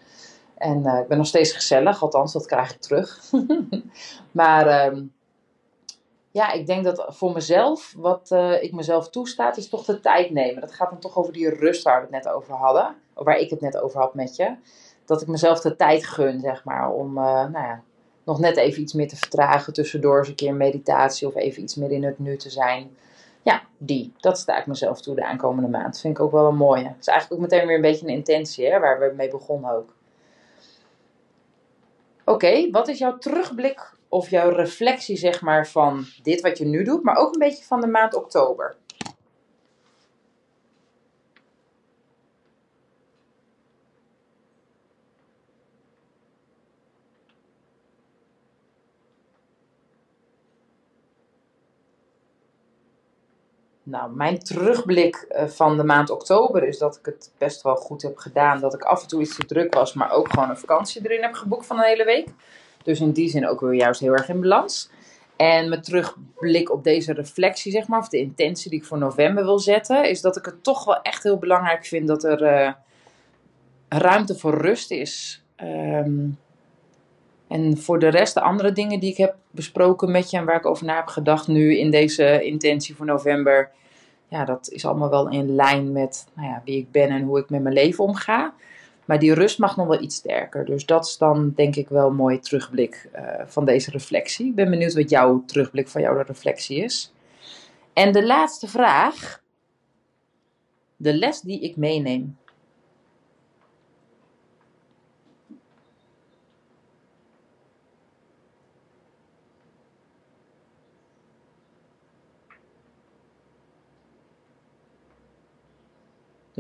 En 0.56 0.86
ik 0.86 1.08
ben 1.08 1.18
nog 1.18 1.28
steeds 1.28 1.52
gezellig, 1.52 2.02
althans, 2.02 2.34
dat 2.34 2.46
krijg 2.46 2.72
ik 2.72 2.82
terug. 2.82 3.32
maar 4.32 4.68
ehm, 4.68 5.04
ja, 6.32 6.52
ik 6.52 6.68
denk 6.68 6.84
dat 6.84 7.06
voor 7.08 7.32
mezelf, 7.32 7.94
wat 7.98 8.32
ik 8.62 8.74
mezelf 8.74 9.10
toestaat, 9.10 9.58
is 9.58 9.70
toch 9.70 9.86
de 9.86 10.00
tijd 10.00 10.30
nemen. 10.30 10.62
Dat 10.62 10.72
gaat 10.72 10.90
dan 10.90 11.00
toch 11.00 11.18
over 11.18 11.34
die 11.34 11.50
rust 11.50 11.84
waar 11.84 11.96
we 11.96 12.02
het 12.02 12.24
net 12.24 12.34
over 12.34 12.54
hadden. 12.54 12.96
Waar 13.14 13.38
ik 13.38 13.50
het 13.50 13.62
net 13.62 13.78
over 13.78 14.00
had 14.00 14.14
met 14.14 14.36
je. 14.36 14.56
Dat 15.06 15.22
ik 15.22 15.28
mezelf 15.28 15.62
de 15.62 15.76
tijd 15.76 16.06
gun, 16.06 16.40
zeg 16.40 16.64
maar, 16.64 16.92
om 16.92 17.14
nou 17.14 17.52
ja, 17.52 17.82
nog 18.24 18.40
net 18.40 18.58
even 18.58 18.82
iets 18.82 18.94
meer 18.94 19.08
te 19.08 19.16
vertragen. 19.16 19.74
Tussendoor 19.74 20.18
eens 20.18 20.28
een 20.28 20.36
keer 20.36 20.54
meditatie 20.54 21.28
of 21.28 21.36
even 21.36 21.62
iets 21.62 21.76
meer 21.76 21.92
in 21.92 22.04
het 22.04 22.20
nu 22.20 22.38
te 22.38 22.50
zijn. 22.50 22.92
Ja, 23.42 23.62
die. 23.78 24.14
Dat 24.20 24.38
sta 24.38 24.58
ik 24.58 24.66
mezelf 24.66 25.02
toe 25.02 25.16
de 25.16 25.26
aankomende 25.26 25.70
maand. 25.70 26.00
Vind 26.00 26.18
ik 26.18 26.24
ook 26.24 26.32
wel 26.32 26.48
een 26.48 26.56
mooie. 26.56 26.88
Het 26.88 27.00
is 27.00 27.08
eigenlijk 27.08 27.42
ook 27.42 27.50
meteen 27.50 27.68
weer 27.68 27.76
een 27.76 27.82
beetje 27.82 28.08
een 28.08 28.14
intentie, 28.14 28.66
hè, 28.66 28.80
waar 28.80 29.00
we 29.00 29.14
mee 29.16 29.30
begonnen 29.30 29.72
ook. 29.72 29.94
Oké, 32.32 32.70
wat 32.70 32.88
is 32.88 32.98
jouw 32.98 33.18
terugblik 33.18 33.94
of 34.10 34.30
jouw 34.30 34.50
reflectie, 34.50 35.18
zeg 35.18 35.42
maar, 35.42 35.68
van 35.68 36.06
dit 36.24 36.42
wat 36.42 36.58
je 36.58 36.66
nu 36.66 36.84
doet, 36.84 37.04
maar 37.04 37.16
ook 37.16 37.34
een 37.34 37.40
beetje 37.40 37.64
van 37.64 37.82
de 37.82 37.88
maand 37.88 38.14
oktober? 38.14 38.76
Nou, 53.92 54.16
mijn 54.16 54.40
terugblik 54.40 55.16
eh, 55.16 55.48
van 55.48 55.78
de 55.78 55.84
maand 55.84 56.10
oktober 56.10 56.64
is 56.64 56.78
dat 56.78 56.98
ik 56.98 57.06
het 57.06 57.32
best 57.38 57.62
wel 57.62 57.76
goed 57.76 58.02
heb 58.02 58.18
gedaan. 58.18 58.60
Dat 58.60 58.74
ik 58.74 58.82
af 58.82 59.02
en 59.02 59.08
toe 59.08 59.22
iets 59.22 59.36
te 59.36 59.46
druk 59.46 59.74
was, 59.74 59.94
maar 59.94 60.12
ook 60.12 60.30
gewoon 60.30 60.50
een 60.50 60.58
vakantie 60.58 61.02
erin 61.04 61.22
heb 61.22 61.34
geboekt 61.34 61.66
van 61.66 61.78
een 61.78 61.84
hele 61.84 62.06
week. 62.06 62.28
Dus 62.84 63.00
in 63.00 63.12
die 63.12 63.30
zin 63.30 63.48
ook 63.48 63.60
weer 63.60 63.74
juist 63.74 64.00
heel 64.00 64.12
erg 64.12 64.30
in 64.30 64.42
balans. 64.42 64.90
En 65.36 65.70
mijn 65.70 65.82
terugblik 65.82 66.72
op 66.72 66.84
deze 66.84 67.14
reflectie, 67.14 67.72
zeg 67.72 67.88
maar, 67.88 68.00
of 68.00 68.10
de 68.10 68.18
intentie 68.18 68.70
die 68.70 68.80
ik 68.80 68.86
voor 68.86 68.98
november 68.98 69.44
wil 69.44 69.60
zetten, 69.60 70.10
is 70.10 70.22
dat 70.22 70.38
ik 70.38 70.46
het 70.46 70.64
toch 70.64 70.86
wel 70.86 71.02
echt 71.02 71.24
heel 71.24 71.38
belangrijk 71.38 71.86
vind 71.86 72.08
dat 72.08 72.24
er 72.24 72.42
uh, 72.42 72.72
ruimte 73.90 74.36
voor 74.38 74.62
rust 74.62 74.92
is. 74.92 75.44
Um, 75.62 76.38
en 77.48 77.78
voor 77.78 78.00
de 78.00 78.08
rest, 78.08 78.34
de 78.34 78.42
andere 78.42 78.72
dingen 78.72 79.00
die 79.00 79.12
ik 79.12 79.18
heb 79.18 79.36
besproken 79.52 80.12
met 80.12 80.30
je 80.30 80.38
en 80.38 80.46
waar 80.46 80.56
ik 80.56 80.66
over 80.66 80.86
na 80.86 80.96
heb 80.96 81.08
gedacht 81.08 81.48
nu 81.48 81.78
in 81.78 81.92
deze 81.92 82.44
intentie 82.44 82.96
voor 82.96 83.06
november, 83.06 83.72
ja, 84.32 84.46
dat 84.46 84.70
is 84.70 84.86
allemaal 84.86 85.10
wel 85.10 85.30
in 85.30 85.56
lijn 85.56 85.92
met 85.92 86.28
nou 86.34 86.48
ja, 86.48 86.62
wie 86.66 86.78
ik 86.78 86.92
ben 86.92 87.10
en 87.10 87.24
hoe 87.24 87.40
ik 87.40 87.50
met 87.50 87.62
mijn 87.62 87.76
leven 87.76 88.04
omga. 88.04 88.54
Maar 89.06 89.20
die 89.20 89.34
rust 89.34 89.60
mag 89.60 89.78
nog 89.78 89.88
wel 89.88 90.02
iets 90.02 90.16
sterker. 90.16 90.66
Dus 90.66 90.86
dat 90.86 91.06
is 91.06 91.18
dan 91.18 91.54
denk 91.56 91.76
ik 91.76 91.90
wel 91.90 92.08
een 92.08 92.16
mooie 92.16 92.40
terugblik 92.40 93.10
uh, 93.16 93.22
van 93.46 93.66
deze 93.66 93.92
reflectie. 93.92 94.48
Ik 94.48 94.56
ben 94.56 94.70
benieuwd 94.70 94.94
wat 94.94 95.10
jouw 95.10 95.44
terugblik 95.46 95.88
van 95.88 96.02
jouw 96.02 96.22
reflectie 96.22 96.84
is. 96.84 97.14
En 97.94 98.12
de 98.12 98.26
laatste 98.26 98.68
vraag. 98.68 99.42
De 100.96 101.14
les 101.14 101.42
die 101.42 101.60
ik 101.60 101.76
meeneem. 101.76 102.38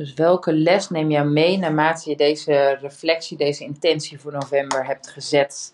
Dus 0.01 0.13
welke 0.13 0.53
les 0.53 0.89
neem 0.89 1.11
jij 1.11 1.25
mee 1.25 1.57
naarmate 1.57 2.09
je 2.09 2.15
deze 2.15 2.77
reflectie, 2.81 3.37
deze 3.37 3.63
intentie 3.63 4.19
voor 4.19 4.31
november 4.31 4.85
hebt 4.85 5.09
gezet? 5.09 5.73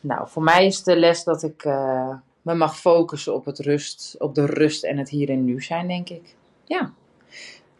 Nou, 0.00 0.28
voor 0.28 0.42
mij 0.42 0.66
is 0.66 0.82
de 0.82 0.96
les 0.96 1.24
dat 1.24 1.42
ik 1.42 1.64
uh, 1.64 2.14
me 2.42 2.54
mag 2.54 2.78
focussen 2.78 3.34
op, 3.34 3.44
het 3.44 3.58
rust, 3.58 4.14
op 4.18 4.34
de 4.34 4.46
rust 4.46 4.84
en 4.84 4.98
het 4.98 5.08
hier 5.08 5.30
en 5.30 5.44
nu 5.44 5.62
zijn, 5.62 5.88
denk 5.88 6.08
ik. 6.08 6.34
Ja, 6.64 6.92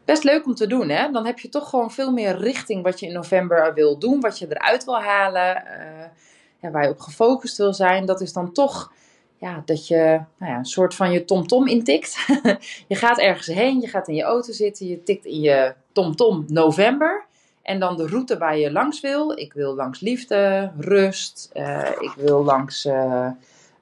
best 0.05 0.24
leuk 0.24 0.46
om 0.46 0.55
te 0.55 0.66
doen, 0.66 0.88
hè? 0.88 1.11
Dan 1.11 1.26
heb 1.26 1.38
je 1.38 1.48
toch 1.48 1.68
gewoon 1.68 1.90
veel 1.90 2.12
meer 2.12 2.37
richting 2.37 2.83
wat 2.83 3.00
je 3.00 3.07
in 3.07 3.12
november 3.12 3.74
wil 3.74 3.98
doen, 3.98 4.20
wat 4.20 4.38
je 4.38 4.46
eruit 4.48 4.85
wil 4.85 5.00
halen, 5.00 5.64
uh, 5.66 6.05
ja, 6.61 6.70
waar 6.70 6.83
je 6.83 6.90
op 6.90 7.00
gefocust 7.00 7.57
wil 7.57 7.74
zijn. 7.74 8.07
Dat 8.07 8.20
is 8.20 8.33
dan 8.33 8.53
toch 8.53 8.92
ja, 9.40 9.62
dat 9.64 9.87
je 9.87 10.20
nou 10.38 10.53
ja, 10.53 10.59
een 10.59 10.64
soort 10.64 10.94
van 10.94 11.12
je 11.12 11.24
TomTom 11.24 11.66
intikt. 11.66 12.26
je 12.88 12.94
gaat 12.94 13.18
ergens 13.18 13.46
heen, 13.46 13.81
je 13.81 13.88
gaat 13.88 14.09
in 14.09 14.14
je 14.14 14.22
auto 14.22 14.53
zitten, 14.53 14.87
je 14.87 15.03
tikt 15.03 15.24
in 15.24 15.40
je 15.40 15.74
TomTom 15.92 16.44
november. 16.48 17.24
En 17.62 17.79
dan 17.79 17.96
de 17.96 18.07
route 18.07 18.38
waar 18.38 18.59
je 18.59 18.72
langs 18.72 19.00
wil. 19.00 19.38
Ik 19.38 19.53
wil 19.53 19.74
langs 19.74 20.00
liefde, 20.00 20.70
rust. 20.79 21.50
Uh, 21.55 21.88
ik 22.00 22.12
wil 22.16 22.44
langs 22.44 22.85
uh, 22.85 23.31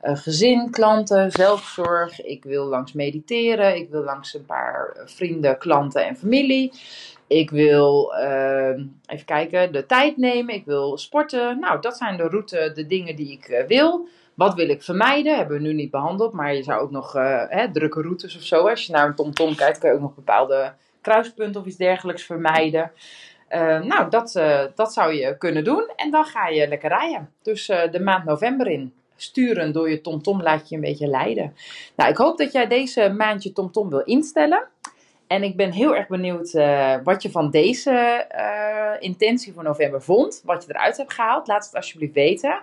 gezin, 0.03 0.71
klanten, 0.71 1.31
zelfzorg. 1.31 2.23
Ik 2.23 2.45
wil 2.45 2.65
langs 2.65 2.93
mediteren. 2.93 3.77
Ik 3.77 3.91
wil 3.91 4.03
langs 4.03 4.35
een 4.35 4.47
paar 4.47 4.97
vrienden, 5.05 5.59
klanten 5.59 6.07
en 6.07 6.17
familie. 6.17 6.73
Ik 7.27 7.51
wil 7.51 8.13
uh, 8.21 8.69
even 9.07 9.25
kijken, 9.25 9.73
de 9.73 9.87
tijd 9.87 10.17
nemen. 10.17 10.55
Ik 10.55 10.65
wil 10.65 10.99
sporten. 10.99 11.61
Nou, 11.61 11.81
dat 11.81 11.97
zijn 11.97 12.17
de 12.17 12.29
route, 12.29 12.73
de 12.75 12.87
dingen 12.87 13.17
die 13.17 13.33
ik 13.33 13.65
wil. 13.69 14.09
Wat 14.39 14.55
wil 14.55 14.69
ik 14.69 14.83
vermijden? 14.83 15.37
Hebben 15.37 15.57
we 15.57 15.63
nu 15.63 15.73
niet 15.73 15.91
behandeld, 15.91 16.33
maar 16.33 16.55
je 16.55 16.63
zou 16.63 16.81
ook 16.81 16.91
nog 16.91 17.17
uh, 17.17 17.43
hè, 17.49 17.73
drukke 17.73 18.03
routes 18.03 18.37
of 18.37 18.43
zo. 18.43 18.69
Als 18.69 18.87
je 18.87 18.93
naar 18.93 19.07
een 19.07 19.15
TomTom 19.15 19.55
kijkt, 19.55 19.79
kan 19.79 19.91
je 19.91 19.97
ook 19.97 20.03
nog 20.03 20.15
bepaalde 20.15 20.73
kruispunten 21.01 21.61
of 21.61 21.67
iets 21.67 21.77
dergelijks 21.77 22.23
vermijden. 22.23 22.93
Uh, 23.51 23.81
nou, 23.81 24.11
dat, 24.11 24.35
uh, 24.35 24.61
dat 24.75 24.93
zou 24.93 25.13
je 25.13 25.37
kunnen 25.39 25.65
doen. 25.65 25.91
En 25.97 26.11
dan 26.11 26.25
ga 26.25 26.49
je 26.49 26.69
lekker 26.69 26.89
rijden. 26.89 27.33
Dus 27.43 27.67
de 27.67 28.01
maand 28.01 28.25
november 28.25 28.67
in. 28.67 28.93
Sturen 29.17 29.73
door 29.73 29.91
je 29.91 30.01
TomTom 30.01 30.43
laat 30.43 30.69
je 30.69 30.75
een 30.75 30.81
beetje 30.81 31.07
leiden. 31.07 31.55
Nou, 31.97 32.11
ik 32.11 32.17
hoop 32.17 32.39
dat 32.39 32.53
jij 32.53 32.67
deze 32.67 33.15
maand 33.17 33.43
je 33.43 33.53
TomTom 33.53 33.91
wil 33.91 34.03
instellen. 34.05 34.67
En 35.27 35.43
ik 35.43 35.57
ben 35.57 35.73
heel 35.73 35.97
erg 35.97 36.07
benieuwd 36.07 36.53
wat 37.05 37.23
je 37.23 37.31
van 37.31 37.51
deze 37.51 38.27
intentie 39.01 39.53
voor 39.53 39.63
november 39.63 40.03
vond. 40.03 40.43
Wat 40.45 40.65
je 40.65 40.75
eruit 40.75 40.97
hebt 40.97 41.13
gehaald. 41.13 41.47
Laat 41.47 41.65
het 41.65 41.75
alsjeblieft 41.75 42.15
weten. 42.15 42.61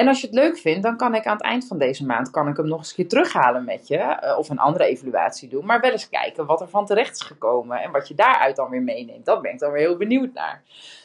En 0.00 0.08
als 0.08 0.20
je 0.20 0.26
het 0.26 0.36
leuk 0.36 0.58
vindt, 0.58 0.82
dan 0.82 0.96
kan 0.96 1.14
ik 1.14 1.26
aan 1.26 1.36
het 1.36 1.44
eind 1.44 1.66
van 1.66 1.78
deze 1.78 2.06
maand 2.06 2.30
kan 2.30 2.48
ik 2.48 2.56
hem 2.56 2.68
nog 2.68 2.78
eens 2.78 2.88
een 2.88 2.94
keer 2.94 3.08
terughalen 3.08 3.64
met 3.64 3.88
je. 3.88 3.96
Eh, 3.96 4.38
of 4.38 4.48
een 4.48 4.58
andere 4.58 4.84
evaluatie 4.84 5.48
doen. 5.48 5.64
Maar 5.64 5.80
wel 5.80 5.90
eens 5.90 6.08
kijken 6.08 6.46
wat 6.46 6.60
er 6.60 6.68
van 6.68 6.86
terecht 6.86 7.14
is 7.14 7.22
gekomen. 7.22 7.80
En 7.80 7.90
wat 7.90 8.08
je 8.08 8.14
daaruit 8.14 8.56
dan 8.56 8.70
weer 8.70 8.82
meeneemt. 8.82 9.24
Dat 9.24 9.42
ben 9.42 9.52
ik 9.52 9.58
dan 9.58 9.72
weer 9.72 9.80
heel 9.80 9.96
benieuwd 9.96 10.32
naar. 10.32 10.62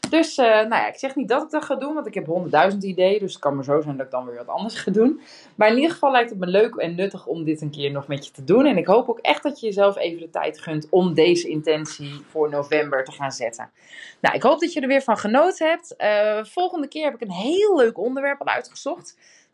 Dus 0.09 0.37
uh, 0.37 0.45
nou 0.45 0.69
ja, 0.69 0.87
ik 0.87 0.95
zeg 0.95 1.15
niet 1.15 1.27
dat 1.27 1.43
ik 1.43 1.49
dat 1.49 1.63
ga 1.63 1.75
doen. 1.75 1.93
Want 1.93 2.07
ik 2.07 2.13
heb 2.13 2.25
honderdduizend 2.25 2.83
ideeën. 2.83 3.19
Dus 3.19 3.33
het 3.33 3.41
kan 3.41 3.55
maar 3.55 3.63
zo 3.63 3.81
zijn 3.81 3.97
dat 3.97 4.05
ik 4.05 4.11
dan 4.11 4.25
weer 4.25 4.37
wat 4.37 4.47
anders 4.47 4.75
ga 4.75 4.91
doen. 4.91 5.21
Maar 5.55 5.69
in 5.69 5.75
ieder 5.75 5.91
geval 5.91 6.11
lijkt 6.11 6.29
het 6.29 6.39
me 6.39 6.47
leuk 6.47 6.75
en 6.75 6.95
nuttig 6.95 7.25
om 7.25 7.43
dit 7.43 7.61
een 7.61 7.71
keer 7.71 7.91
nog 7.91 8.07
met 8.07 8.25
je 8.25 8.31
te 8.31 8.43
doen. 8.43 8.65
En 8.65 8.77
ik 8.77 8.87
hoop 8.87 9.09
ook 9.09 9.19
echt 9.19 9.43
dat 9.43 9.59
je 9.59 9.65
jezelf 9.65 9.97
even 9.97 10.19
de 10.19 10.29
tijd 10.29 10.59
gunt 10.59 10.87
om 10.89 11.13
deze 11.13 11.47
intentie 11.47 12.21
voor 12.29 12.49
november 12.49 13.03
te 13.03 13.11
gaan 13.11 13.31
zetten. 13.31 13.69
Nou, 14.21 14.35
ik 14.35 14.43
hoop 14.43 14.59
dat 14.59 14.73
je 14.73 14.81
er 14.81 14.87
weer 14.87 15.01
van 15.01 15.17
genoten 15.17 15.67
hebt. 15.67 15.95
Uh, 15.97 16.43
volgende 16.43 16.87
keer 16.87 17.03
heb 17.03 17.13
ik 17.13 17.21
een 17.21 17.31
heel 17.31 17.77
leuk 17.77 17.97
onderwerp 17.97 18.39
al 18.39 18.47
uitgezocht 18.47 18.83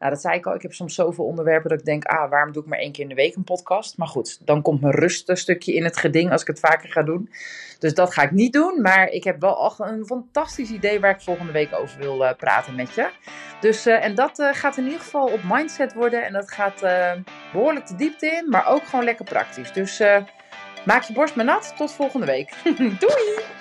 Nou, 0.02 0.14
dat 0.14 0.22
zei 0.22 0.36
ik 0.36 0.46
al. 0.46 0.56
Ik 0.56 0.62
heb 0.62 0.74
soms 0.74 0.96
zoveel 0.96 1.26
onderwerpen 1.26 1.70
dat 1.70 1.80
ik 1.80 1.86
denk, 1.86 2.06
ah, 2.06 2.30
waarom 2.30 2.52
doe 2.52 2.64
ik 2.64 2.70
maar 2.70 2.80
één 2.80 2.92
keer 2.92 3.04
in 3.04 3.10
de 3.10 3.16
week 3.16 3.36
een 3.36 3.44
podcast? 3.44 3.98
Maar 3.98 4.08
goed, 4.08 4.46
dan 4.46 4.62
komt 4.62 4.82
mijn 4.82 4.94
rust 4.94 5.30
een 5.30 5.38
stukje 5.38 5.74
in 5.74 5.84
het 5.84 5.98
geding 5.98 6.32
als 6.32 6.42
ik 6.42 6.48
het 6.48 6.60
vaker 6.60 6.92
ga 6.92 7.04
doen. 7.04 7.30
Dus 7.80 7.94
dat 7.94 8.14
ga 8.14 8.22
ik 8.22 8.32
niet 8.32 8.54
doen. 8.54 8.82
Maar 8.82 9.08
ik 9.08 9.24
heb 9.24 9.42
wel 9.42 9.56
al 9.56 9.88
een 9.88 10.06
fantastisch 10.06 10.70
idee 10.70 11.00
waar 11.00 11.12
ik 11.12 11.22
volgende 11.22 11.52
week 11.52 11.74
over 11.74 12.00
wil 12.00 12.22
uh, 12.22 12.34
praten 12.38 12.76
met 12.76 12.94
je. 12.94 13.10
Dus, 13.60 13.88
uh, 13.88 14.04
en 14.04 14.16
dat 14.16 14.40
uh, 14.40 14.54
gaat 14.54 14.78
in 14.78 14.84
ieder 14.84 15.00
geval 15.00 15.28
op 15.28 15.40
mindset 15.44 15.94
worden. 15.94 16.26
En 16.26 16.34
dat 16.34 16.52
gaat 16.52 16.82
behoorlijk 17.52 17.88
de 17.88 17.96
diepte 17.96 18.28
in, 18.28 18.50
maar 18.50 18.68
ook 18.68 18.84
gewoon 18.84 19.06
lekker 19.06 19.26
praktisch. 19.26 19.74
Dus 19.74 20.00
maak 20.86 21.04
je 21.04 21.14
borst 21.14 21.36
maar 21.36 21.46
nat. 21.46 21.74
Tot 21.78 21.92
volgende 21.92 22.26
week. 22.26 22.54
Doei! 23.00 23.61